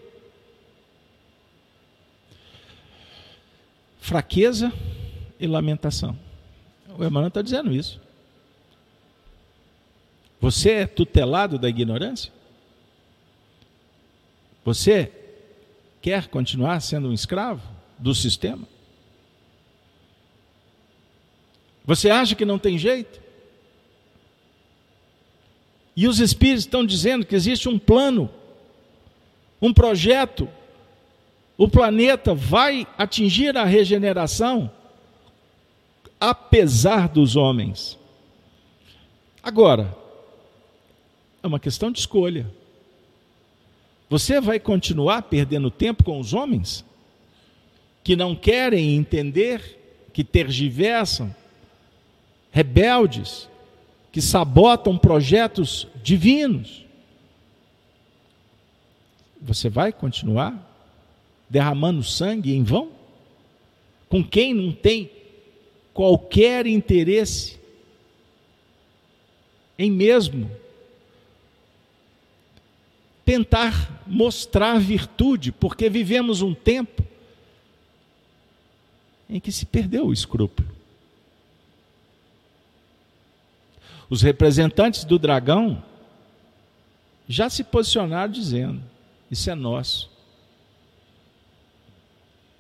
Fraqueza 4.04 4.72
e 5.40 5.48
lamentação. 5.48 6.18
O 6.98 7.04
Emmanuel 7.04 7.30
está 7.30 7.42
dizendo 7.42 7.74
isso. 7.74 8.02
Você 10.42 10.72
é 10.72 10.86
tutelado 10.86 11.58
da 11.58 11.70
ignorância? 11.70 12.32
Você 14.66 15.12
quer 16.02 16.28
continuar 16.28 16.82
sendo 16.82 17.08
um 17.08 17.14
escravo? 17.14 17.74
do 18.04 18.14
sistema? 18.14 18.68
Você 21.86 22.10
acha 22.10 22.36
que 22.36 22.44
não 22.44 22.60
tem 22.60 22.78
jeito? 22.78 23.22
E 25.96 26.08
os 26.08 26.20
espíritos 26.20 26.66
estão 26.66 26.86
dizendo 26.86 27.26
que 27.26 27.36
existe 27.36 27.70
um 27.70 27.80
plano, 27.80 28.30
um 29.62 29.74
projeto. 29.74 30.50
O 31.64 31.68
planeta 31.70 32.36
vai 32.36 32.86
atingir 32.98 33.56
a 33.56 33.64
regeneração, 33.64 34.70
apesar 36.20 37.08
dos 37.08 37.38
homens. 37.38 37.98
Agora, 39.42 39.96
é 41.42 41.48
uma 41.48 41.62
questão 41.62 41.90
de 41.90 42.00
escolha. 42.00 42.52
Você 44.10 44.42
vai 44.42 44.60
continuar 44.60 45.22
perdendo 45.22 45.72
tempo 45.72 46.04
com 46.04 46.20
os 46.20 46.34
homens? 46.34 46.84
que 48.04 48.18
não 48.18 48.36
querem 48.36 48.98
entender, 48.98 50.10
que 50.12 50.26
tergiversam, 50.26 51.34
rebeldes, 52.52 53.48
que 54.12 54.22
sabotam 54.22 54.98
projetos 54.98 55.88
divinos. 56.04 56.86
Você 59.42 59.70
vai 59.70 59.94
continuar 59.94 60.73
derramando 61.54 62.02
sangue 62.02 62.52
em 62.52 62.64
vão? 62.64 62.90
Com 64.10 64.24
quem 64.24 64.56
não 64.56 64.72
tem 64.72 65.12
qualquer 65.94 66.66
interesse 66.66 67.60
em 69.78 69.92
mesmo 69.92 70.50
tentar 73.24 74.02
mostrar 74.08 74.80
virtude, 74.80 75.52
porque 75.52 75.90
vivemos 75.90 76.42
um 76.42 76.56
tempo 76.56 77.04
em 79.30 79.40
que 79.40 79.52
se 79.52 79.68
perdeu 79.68 80.08
o 80.08 80.14
escrúpulo. 80.14 80.68
Os 84.10 84.24
representantes 84.24 85.04
do 85.04 85.20
dragão 85.20 85.84
já 87.30 87.48
se 87.48 87.64
posicionaram 87.64 88.32
dizendo: 88.32 88.82
Isso 89.30 89.52
é 89.52 89.56
nosso. 89.56 90.13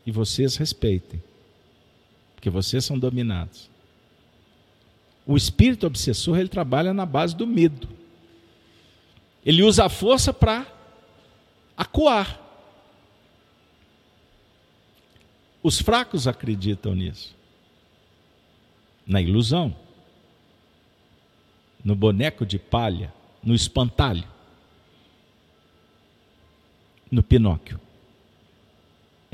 E 0.05 0.11
vocês 0.11 0.55
respeitem, 0.57 1.21
porque 2.35 2.49
vocês 2.49 2.83
são 2.83 2.99
dominados. 2.99 3.69
O 5.25 5.37
espírito 5.37 5.87
obsessor 5.87 6.37
ele 6.37 6.49
trabalha 6.49 6.93
na 6.93 7.05
base 7.05 7.35
do 7.35 7.47
medo. 7.47 7.87
Ele 9.45 9.63
usa 9.63 9.85
a 9.85 9.89
força 9.89 10.33
para 10.33 10.67
acuar. 11.77 12.39
Os 15.61 15.79
fracos 15.79 16.27
acreditam 16.27 16.93
nisso. 16.93 17.33
Na 19.07 19.21
ilusão, 19.21 19.75
no 21.83 21.95
boneco 21.95 22.45
de 22.45 22.57
palha, 22.57 23.13
no 23.41 23.53
espantalho, 23.53 24.27
no 27.11 27.21
Pinóquio. 27.21 27.79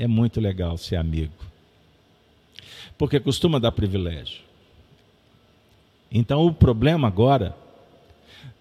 É 0.00 0.06
muito 0.06 0.40
legal 0.40 0.78
ser 0.78 0.96
amigo, 0.96 1.34
porque 2.96 3.20
costuma 3.20 3.58
dar 3.58 3.70
privilégio. 3.70 4.40
Então 6.10 6.46
o 6.46 6.54
problema 6.54 7.06
agora 7.06 7.54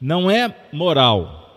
não 0.01 0.29
é 0.29 0.53
moral, 0.73 1.49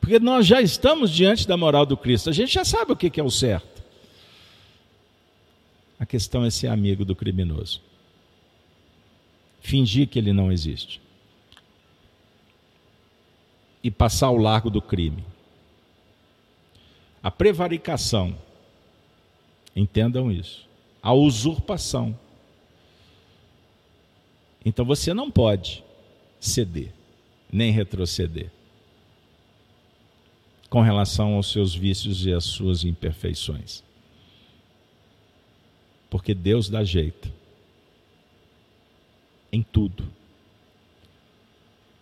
porque 0.00 0.18
nós 0.18 0.44
já 0.44 0.60
estamos 0.60 1.12
diante 1.12 1.46
da 1.46 1.56
moral 1.56 1.86
do 1.86 1.96
Cristo, 1.96 2.30
a 2.30 2.32
gente 2.32 2.52
já 2.52 2.64
sabe 2.64 2.90
o 2.90 2.96
que 2.96 3.20
é 3.20 3.22
o 3.22 3.30
certo. 3.30 3.80
A 5.96 6.04
questão 6.04 6.44
é 6.44 6.50
ser 6.50 6.66
amigo 6.66 7.04
do 7.04 7.14
criminoso. 7.14 7.80
Fingir 9.60 10.08
que 10.08 10.18
ele 10.18 10.32
não 10.32 10.50
existe. 10.50 11.00
E 13.84 13.88
passar 13.88 14.26
ao 14.26 14.36
largo 14.36 14.68
do 14.68 14.82
crime. 14.82 15.24
A 17.22 17.30
prevaricação, 17.30 18.36
entendam 19.74 20.30
isso. 20.30 20.68
A 21.02 21.12
usurpação. 21.12 22.18
Então 24.64 24.84
você 24.84 25.14
não 25.14 25.30
pode 25.30 25.82
ceder, 26.38 26.92
nem 27.50 27.72
retroceder 27.72 28.50
com 30.68 30.80
relação 30.80 31.34
aos 31.34 31.50
seus 31.50 31.74
vícios 31.74 32.24
e 32.24 32.32
às 32.32 32.44
suas 32.44 32.84
imperfeições 32.84 33.82
porque 36.10 36.34
Deus 36.34 36.68
dá 36.68 36.82
jeito 36.82 37.32
em 39.52 39.62
tudo. 39.62 40.04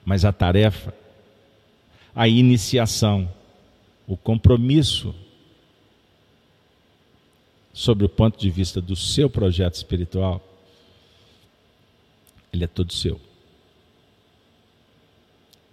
Mas 0.05 0.25
a 0.25 0.33
tarefa, 0.33 0.95
a 2.15 2.27
iniciação, 2.27 3.31
o 4.07 4.17
compromisso, 4.17 5.15
sobre 7.79 8.05
o 8.05 8.09
ponto 8.09 8.37
de 8.37 8.51
vista 8.51 8.81
do 8.81 8.97
seu 8.97 9.31
projeto 9.31 9.75
espiritual, 9.75 10.43
ele 12.53 12.65
é 12.65 12.67
todo 12.67 12.93
seu. 12.93 13.21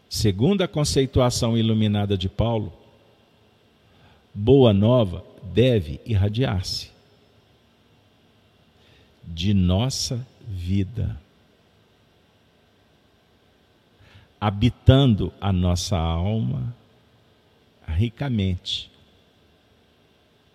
Segundo 0.08 0.62
a 0.62 0.68
conceituação 0.68 1.58
iluminada 1.58 2.16
de 2.16 2.30
Paulo, 2.30 2.72
boa 4.32 4.72
nova 4.72 5.26
deve 5.42 6.00
irradiar-se 6.06 6.92
de 9.24 9.52
nossa 9.52 10.24
vida, 10.48 11.20
habitando 14.40 15.34
a 15.42 15.52
nossa 15.52 15.98
alma 15.98 16.72
ricamente, 17.88 18.92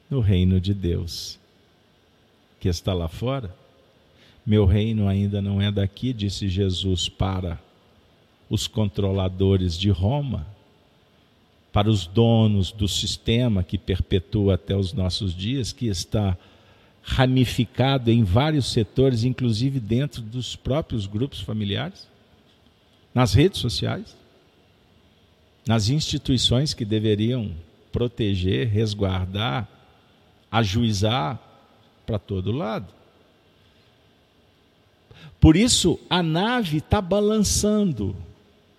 no 0.09 0.21
reino 0.21 0.61
de 0.61 0.73
Deus, 0.73 1.40
que 2.61 2.69
está 2.69 2.93
lá 2.93 3.09
fora. 3.09 3.55
Meu 4.45 4.67
reino 4.67 5.09
ainda 5.09 5.41
não 5.41 5.61
é 5.61 5.73
daqui, 5.73 6.13
disse 6.13 6.49
Jesus 6.49 7.09
para 7.09 7.59
os 8.49 8.67
controladores 8.67 9.79
de 9.79 9.91
Roma, 9.91 10.47
para 11.73 11.89
os 11.89 12.07
donos 12.07 12.71
do 12.71 12.87
sistema 12.87 13.63
que 13.63 13.79
perpetua 13.79 14.55
até 14.55 14.77
os 14.77 14.93
nossos 14.93 15.35
dias, 15.35 15.73
que 15.73 15.87
está 15.87 16.37
ramificado 17.03 18.11
em 18.11 18.23
vários 18.23 18.67
setores, 18.67 19.25
inclusive 19.25 19.81
dentro 19.81 20.21
dos 20.21 20.57
próprios 20.57 21.07
grupos 21.07 21.41
familiares, 21.41 22.09
nas 23.15 23.33
redes 23.33 23.61
sociais, 23.61 24.17
nas 25.67 25.89
instituições 25.89 26.75
que 26.75 26.85
deveriam 26.85 27.53
proteger, 27.93 28.69
resguardar, 28.69 29.69
ajuizar 30.51 31.50
para 32.11 32.19
todo 32.19 32.51
lado. 32.51 32.93
Por 35.39 35.57
isso 35.57 36.01
a 36.11 36.25
nave 36.25 36.79
está 36.79 37.01
balançando, 37.01 38.17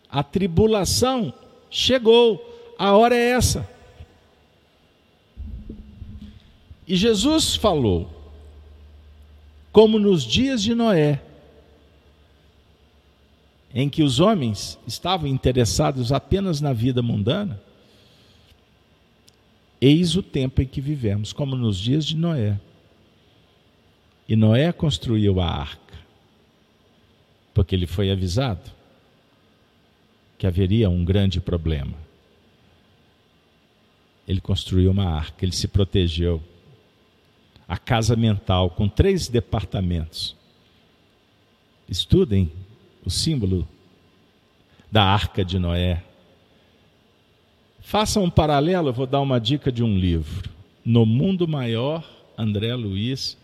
a 0.10 0.22
tribulação 0.22 1.34
chegou, 1.70 2.76
a 2.78 2.94
hora 2.94 3.16
é 3.16 3.30
essa. 3.30 3.70
E 6.86 6.98
Jesus 6.98 7.56
falou, 7.56 8.10
como 9.72 9.98
nos 9.98 10.24
dias 10.24 10.62
de 10.62 10.76
Noé, 10.76 11.22
em 13.74 13.88
que 13.88 14.04
os 14.04 14.20
homens 14.20 14.78
estavam 14.86 15.26
interessados 15.26 16.12
apenas 16.12 16.60
na 16.60 16.74
vida 16.74 17.02
mundana, 17.02 17.62
eis 19.80 20.18
o 20.18 20.22
tempo 20.22 20.62
em 20.62 20.68
que 20.68 20.82
vivemos, 20.82 21.32
como 21.32 21.56
nos 21.56 21.80
dias 21.80 22.06
de 22.06 22.18
Noé. 22.18 22.60
E 24.32 24.36
Noé 24.38 24.72
construiu 24.72 25.42
a 25.42 25.46
arca, 25.46 26.00
porque 27.54 27.76
ele 27.76 27.86
foi 27.86 28.10
avisado 28.10 28.72
que 30.38 30.48
haveria 30.48 30.90
um 30.90 31.04
grande 31.04 31.42
problema. 31.42 31.94
Ele 34.26 34.40
construiu 34.40 34.90
uma 34.92 35.04
arca, 35.04 35.44
ele 35.44 35.52
se 35.52 35.68
protegeu. 35.68 36.42
A 37.68 37.78
casa 37.78 38.16
mental, 38.16 38.70
com 38.70 38.88
três 38.88 39.28
departamentos. 39.28 40.34
Estudem 41.90 42.50
o 43.04 43.10
símbolo 43.10 43.68
da 44.90 45.04
arca 45.04 45.44
de 45.44 45.60
Noé. 45.60 46.06
Faça 47.82 48.22
um 48.22 48.30
paralelo, 48.30 48.88
eu 48.88 48.94
vou 48.94 49.06
dar 49.06 49.20
uma 49.20 49.42
dica 49.42 49.70
de 49.70 49.84
um 49.84 49.98
livro. 49.98 50.50
No 50.86 51.06
Mundo 51.06 51.50
Maior, 51.50 52.10
André 52.38 52.74
Luiz, 52.76 53.41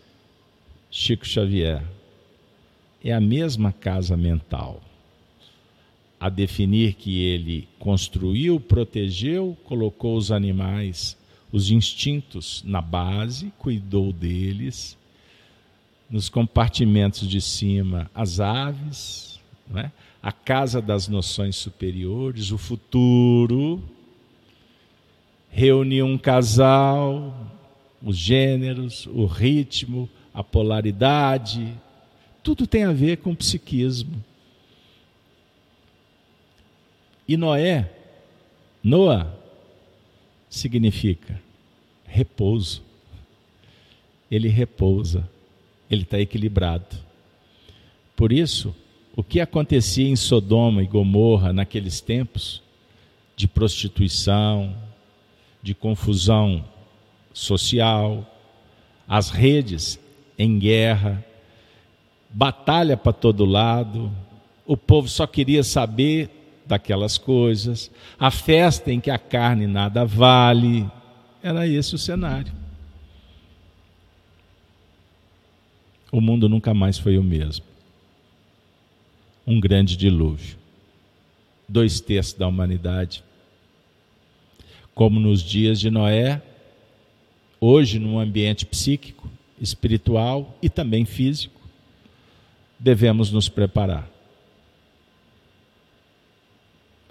Chico 0.90 1.26
Xavier. 1.26 1.82
É 3.02 3.12
a 3.12 3.20
mesma 3.20 3.72
casa 3.72 4.16
mental. 4.16 4.82
A 6.18 6.28
definir 6.28 6.94
que 6.94 7.22
ele 7.22 7.68
construiu, 7.78 8.58
protegeu, 8.58 9.56
colocou 9.64 10.16
os 10.16 10.32
animais, 10.32 11.16
os 11.52 11.70
instintos 11.70 12.62
na 12.66 12.80
base, 12.80 13.52
cuidou 13.58 14.12
deles. 14.12 14.98
Nos 16.10 16.28
compartimentos 16.28 17.28
de 17.28 17.40
cima, 17.40 18.10
as 18.14 18.40
aves, 18.40 19.38
é? 19.76 19.90
a 20.22 20.32
casa 20.32 20.80
das 20.80 21.06
noções 21.06 21.54
superiores, 21.56 22.50
o 22.50 22.58
futuro, 22.58 23.82
reunir 25.50 26.02
um 26.02 26.18
casal, 26.18 27.46
os 28.02 28.16
gêneros, 28.16 29.06
o 29.06 29.26
ritmo, 29.26 30.08
a 30.38 30.44
polaridade, 30.44 31.74
tudo 32.44 32.64
tem 32.64 32.84
a 32.84 32.92
ver 32.92 33.16
com 33.16 33.34
psiquismo. 33.34 34.24
E 37.26 37.36
Noé, 37.36 37.90
Noa, 38.80 39.36
significa 40.48 41.42
repouso. 42.04 42.84
Ele 44.30 44.46
repousa, 44.46 45.28
ele 45.90 46.02
está 46.02 46.20
equilibrado. 46.20 46.96
Por 48.14 48.30
isso, 48.30 48.72
o 49.16 49.24
que 49.24 49.40
acontecia 49.40 50.06
em 50.06 50.14
Sodoma 50.14 50.84
e 50.84 50.86
Gomorra 50.86 51.52
naqueles 51.52 52.00
tempos, 52.00 52.62
de 53.34 53.48
prostituição, 53.48 54.72
de 55.60 55.74
confusão 55.74 56.64
social, 57.32 58.24
as 59.08 59.30
redes 59.30 59.98
em 60.38 60.58
guerra, 60.58 61.24
batalha 62.30 62.96
para 62.96 63.12
todo 63.12 63.44
lado, 63.44 64.12
o 64.66 64.76
povo 64.76 65.08
só 65.08 65.26
queria 65.26 65.64
saber 65.64 66.30
daquelas 66.66 67.18
coisas, 67.18 67.90
a 68.18 68.30
festa 68.30 68.92
em 68.92 69.00
que 69.00 69.10
a 69.10 69.18
carne 69.18 69.66
nada 69.66 70.04
vale, 70.04 70.86
era 71.42 71.66
esse 71.66 71.94
o 71.94 71.98
cenário. 71.98 72.52
O 76.12 76.20
mundo 76.20 76.48
nunca 76.48 76.72
mais 76.72 76.98
foi 76.98 77.18
o 77.18 77.22
mesmo 77.22 77.68
um 79.48 79.58
grande 79.58 79.96
dilúvio. 79.96 80.58
Dois 81.66 82.00
terços 82.00 82.34
da 82.34 82.46
humanidade. 82.46 83.24
Como 84.94 85.18
nos 85.18 85.42
dias 85.42 85.80
de 85.80 85.90
Noé, 85.90 86.42
hoje, 87.58 87.98
num 87.98 88.18
ambiente 88.18 88.66
psíquico, 88.66 89.30
espiritual 89.60 90.56
e 90.62 90.68
também 90.68 91.04
físico, 91.04 91.60
devemos 92.78 93.32
nos 93.32 93.48
preparar. 93.48 94.08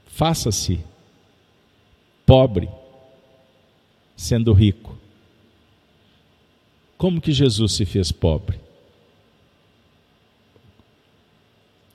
Faça-se 0.08 0.80
pobre, 2.26 2.70
sendo 4.16 4.52
rico. 4.54 4.98
Como 6.98 7.22
que 7.22 7.32
Jesus 7.32 7.74
se 7.74 7.86
fez 7.86 8.12
pobre? 8.12 8.60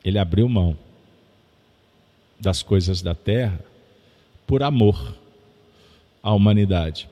Ele 0.05 0.19
abriu 0.19 0.49
mão 0.49 0.77
das 2.39 2.63
coisas 2.63 3.03
da 3.03 3.15
terra 3.15 3.61
por 4.47 4.63
amor 4.63 5.17
à 6.23 6.33
humanidade. 6.33 7.09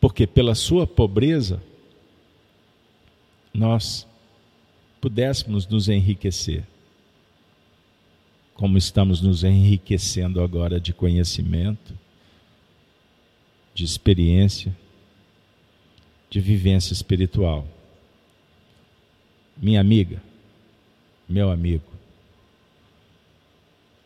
Porque 0.00 0.26
pela 0.26 0.54
sua 0.54 0.86
pobreza 0.86 1.62
nós 3.52 4.06
pudéssemos 5.00 5.66
nos 5.66 5.88
enriquecer, 5.88 6.64
como 8.54 8.76
estamos 8.76 9.20
nos 9.20 9.42
enriquecendo 9.42 10.42
agora 10.42 10.78
de 10.78 10.92
conhecimento, 10.92 11.96
de 13.74 13.84
experiência, 13.84 14.76
de 16.28 16.40
vivência 16.40 16.92
espiritual. 16.92 17.66
Minha 19.56 19.80
amiga, 19.80 20.22
meu 21.28 21.50
amigo, 21.50 21.84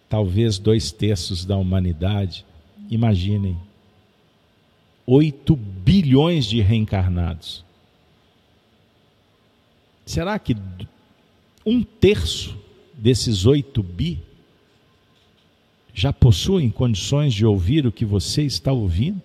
talvez 0.09 0.59
dois 0.59 0.93
terços 0.93 1.45
da 1.45 1.57
humanidade, 1.57 2.47
imaginem, 2.89 3.59
8 5.07 5.55
bilhões 5.57 6.47
de 6.47 6.61
reencarnados. 6.61 7.65
Será 10.05 10.39
que 10.39 10.57
um 11.65 11.83
terço 11.83 12.57
desses 12.93 13.47
8 13.47 13.83
bi 13.83 14.23
já 15.93 16.13
possuem 16.13 16.71
condições 16.71 17.33
de 17.33 17.47
ouvir 17.47 17.87
o 17.87 17.93
que 17.93 18.05
você 18.05 18.43
está 18.43 18.73
ouvindo? 18.73 19.23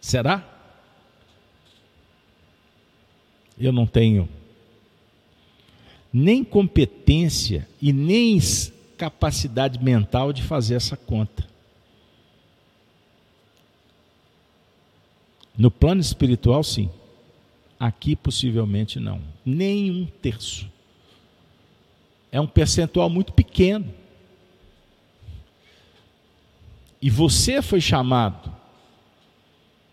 Será? 0.00 0.54
eu 3.58 3.72
não 3.72 3.86
tenho 3.86 4.28
nem 6.12 6.44
competência 6.44 7.66
e 7.80 7.92
nem 7.92 8.38
capacidade 8.96 9.82
mental 9.82 10.32
de 10.32 10.42
fazer 10.42 10.74
essa 10.74 10.96
conta. 10.96 11.44
No 15.56 15.70
plano 15.70 16.00
espiritual, 16.00 16.62
sim. 16.62 16.90
Aqui, 17.78 18.16
possivelmente, 18.16 18.98
não. 18.98 19.20
Nem 19.44 19.90
um 19.90 20.06
terço. 20.06 20.70
É 22.30 22.40
um 22.40 22.46
percentual 22.46 23.08
muito 23.08 23.32
pequeno. 23.32 23.92
E 27.00 27.08
você 27.08 27.62
foi 27.62 27.80
chamado. 27.80 28.52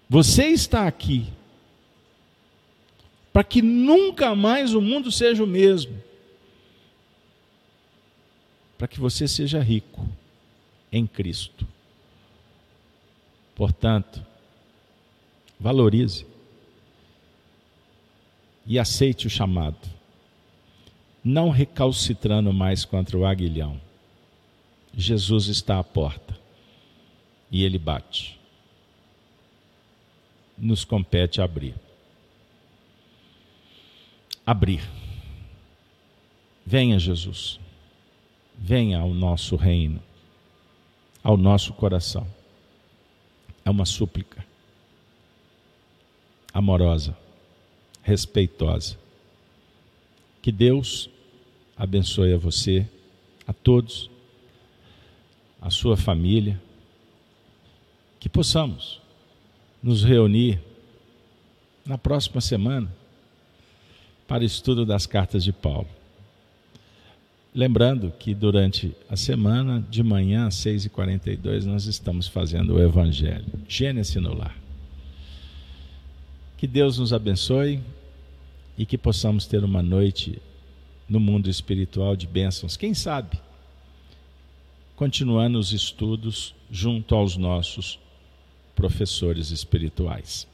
Você 0.10 0.48
está 0.48 0.88
aqui 0.88 1.28
para 3.32 3.44
que 3.44 3.62
nunca 3.62 4.36
mais 4.36 4.74
o 4.74 4.82
mundo 4.82 5.12
seja 5.12 5.44
o 5.44 5.48
mesmo. 5.48 6.02
Para 8.78 8.88
que 8.88 9.00
você 9.00 9.28
seja 9.28 9.62
rico 9.62 10.08
em 10.92 11.08
Cristo. 11.08 11.68
Portanto, 13.56 14.26
valorize 15.62 16.26
e 18.66 18.80
aceite 18.80 19.28
o 19.28 19.30
chamado, 19.30 19.78
não 21.24 21.50
recalcitrando 21.50 22.52
mais 22.52 22.84
contra 22.84 23.16
o 23.16 23.26
aguilhão. 23.26 23.80
Jesus 24.92 25.48
está 25.48 25.78
à 25.78 25.84
porta 25.84 26.36
e 27.52 27.64
ele 27.64 27.78
bate. 27.78 28.40
Nos 30.58 30.84
compete 30.84 31.42
abrir. 31.42 31.76
Abrir. 34.46 34.82
Venha, 36.66 36.98
Jesus. 36.98 37.60
Venha 38.58 39.00
ao 39.00 39.14
nosso 39.14 39.56
reino, 39.56 40.02
ao 41.24 41.38
nosso 41.38 41.72
coração. 41.74 42.28
É 43.64 43.70
uma 43.70 43.86
súplica 43.86 44.51
amorosa, 46.54 47.18
respeitosa. 48.02 48.98
Que 50.42 50.52
Deus 50.52 51.10
abençoe 51.78 52.34
a 52.34 52.38
você, 52.38 52.88
a 53.48 53.54
todos, 53.54 54.10
a 55.62 55.70
sua 55.70 55.96
família, 55.96 56.62
que 58.20 58.30
possamos 58.30 59.00
nos 59.82 60.04
reunir 60.04 60.60
na 61.86 61.98
próxima 61.98 62.42
semana 62.42 62.92
para 64.28 64.44
estudo 64.44 64.86
das 64.86 65.06
cartas 65.06 65.44
de 65.44 65.52
Paulo. 65.52 65.88
Lembrando 67.54 68.14
que 68.18 68.34
durante 68.34 68.96
a 69.10 69.18
semana, 69.18 69.86
de 69.90 70.02
manhã 70.02 70.48
às 70.48 70.56
6h42, 70.56 71.66
nós 71.66 71.86
estamos 71.86 72.28
fazendo 72.28 72.76
o 72.76 72.80
Evangelho. 72.82 73.46
Gênesis 73.68 74.16
no 74.16 74.34
lar. 74.34 74.61
Que 76.62 76.68
Deus 76.68 77.00
nos 77.00 77.12
abençoe 77.12 77.82
e 78.78 78.86
que 78.86 78.96
possamos 78.96 79.48
ter 79.48 79.64
uma 79.64 79.82
noite 79.82 80.40
no 81.10 81.20
mundo 81.20 81.50
espiritual 81.50 82.16
de 82.16 82.28
bênçãos. 82.28 82.78
Quem 82.78 82.94
sabe? 82.94 83.42
Continuando 84.96 85.58
os 85.58 85.74
estudos 85.74 86.54
junto 86.70 87.16
aos 87.16 87.36
nossos 87.36 87.98
professores 88.76 89.50
espirituais. 89.50 90.48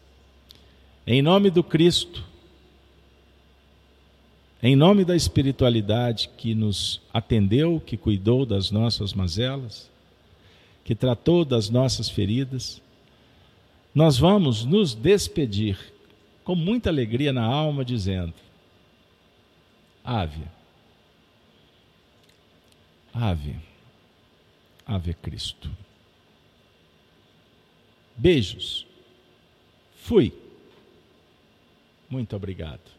Em 1.06 1.22
nome 1.22 1.50
do 1.50 1.62
Cristo, 1.62 2.24
em 4.64 4.78
nome 4.78 5.04
da 5.04 5.14
espiritualidade 5.14 6.30
que 6.38 6.56
nos 6.56 7.02
atendeu, 7.14 7.82
que 7.86 7.98
cuidou 7.98 8.46
das 8.46 8.72
nossas 8.72 9.14
mazelas, 9.14 9.92
que 10.86 10.96
tratou 10.96 11.44
das 11.44 11.70
nossas 11.70 12.10
feridas, 12.10 12.82
nós 13.94 14.18
vamos 14.18 14.64
nos 14.64 14.96
despedir 14.96 15.97
com 16.48 16.56
muita 16.56 16.90
alegria 16.90 17.34
na 17.34 17.44
alma, 17.44 17.84
dizendo: 17.84 18.34
Ave, 20.02 20.46
Ave, 23.14 23.58
Ave 24.86 25.14
Cristo. 25.14 25.70
Beijos. 28.16 28.88
Fui. 29.98 30.32
Muito 32.10 32.34
obrigado. 32.34 32.97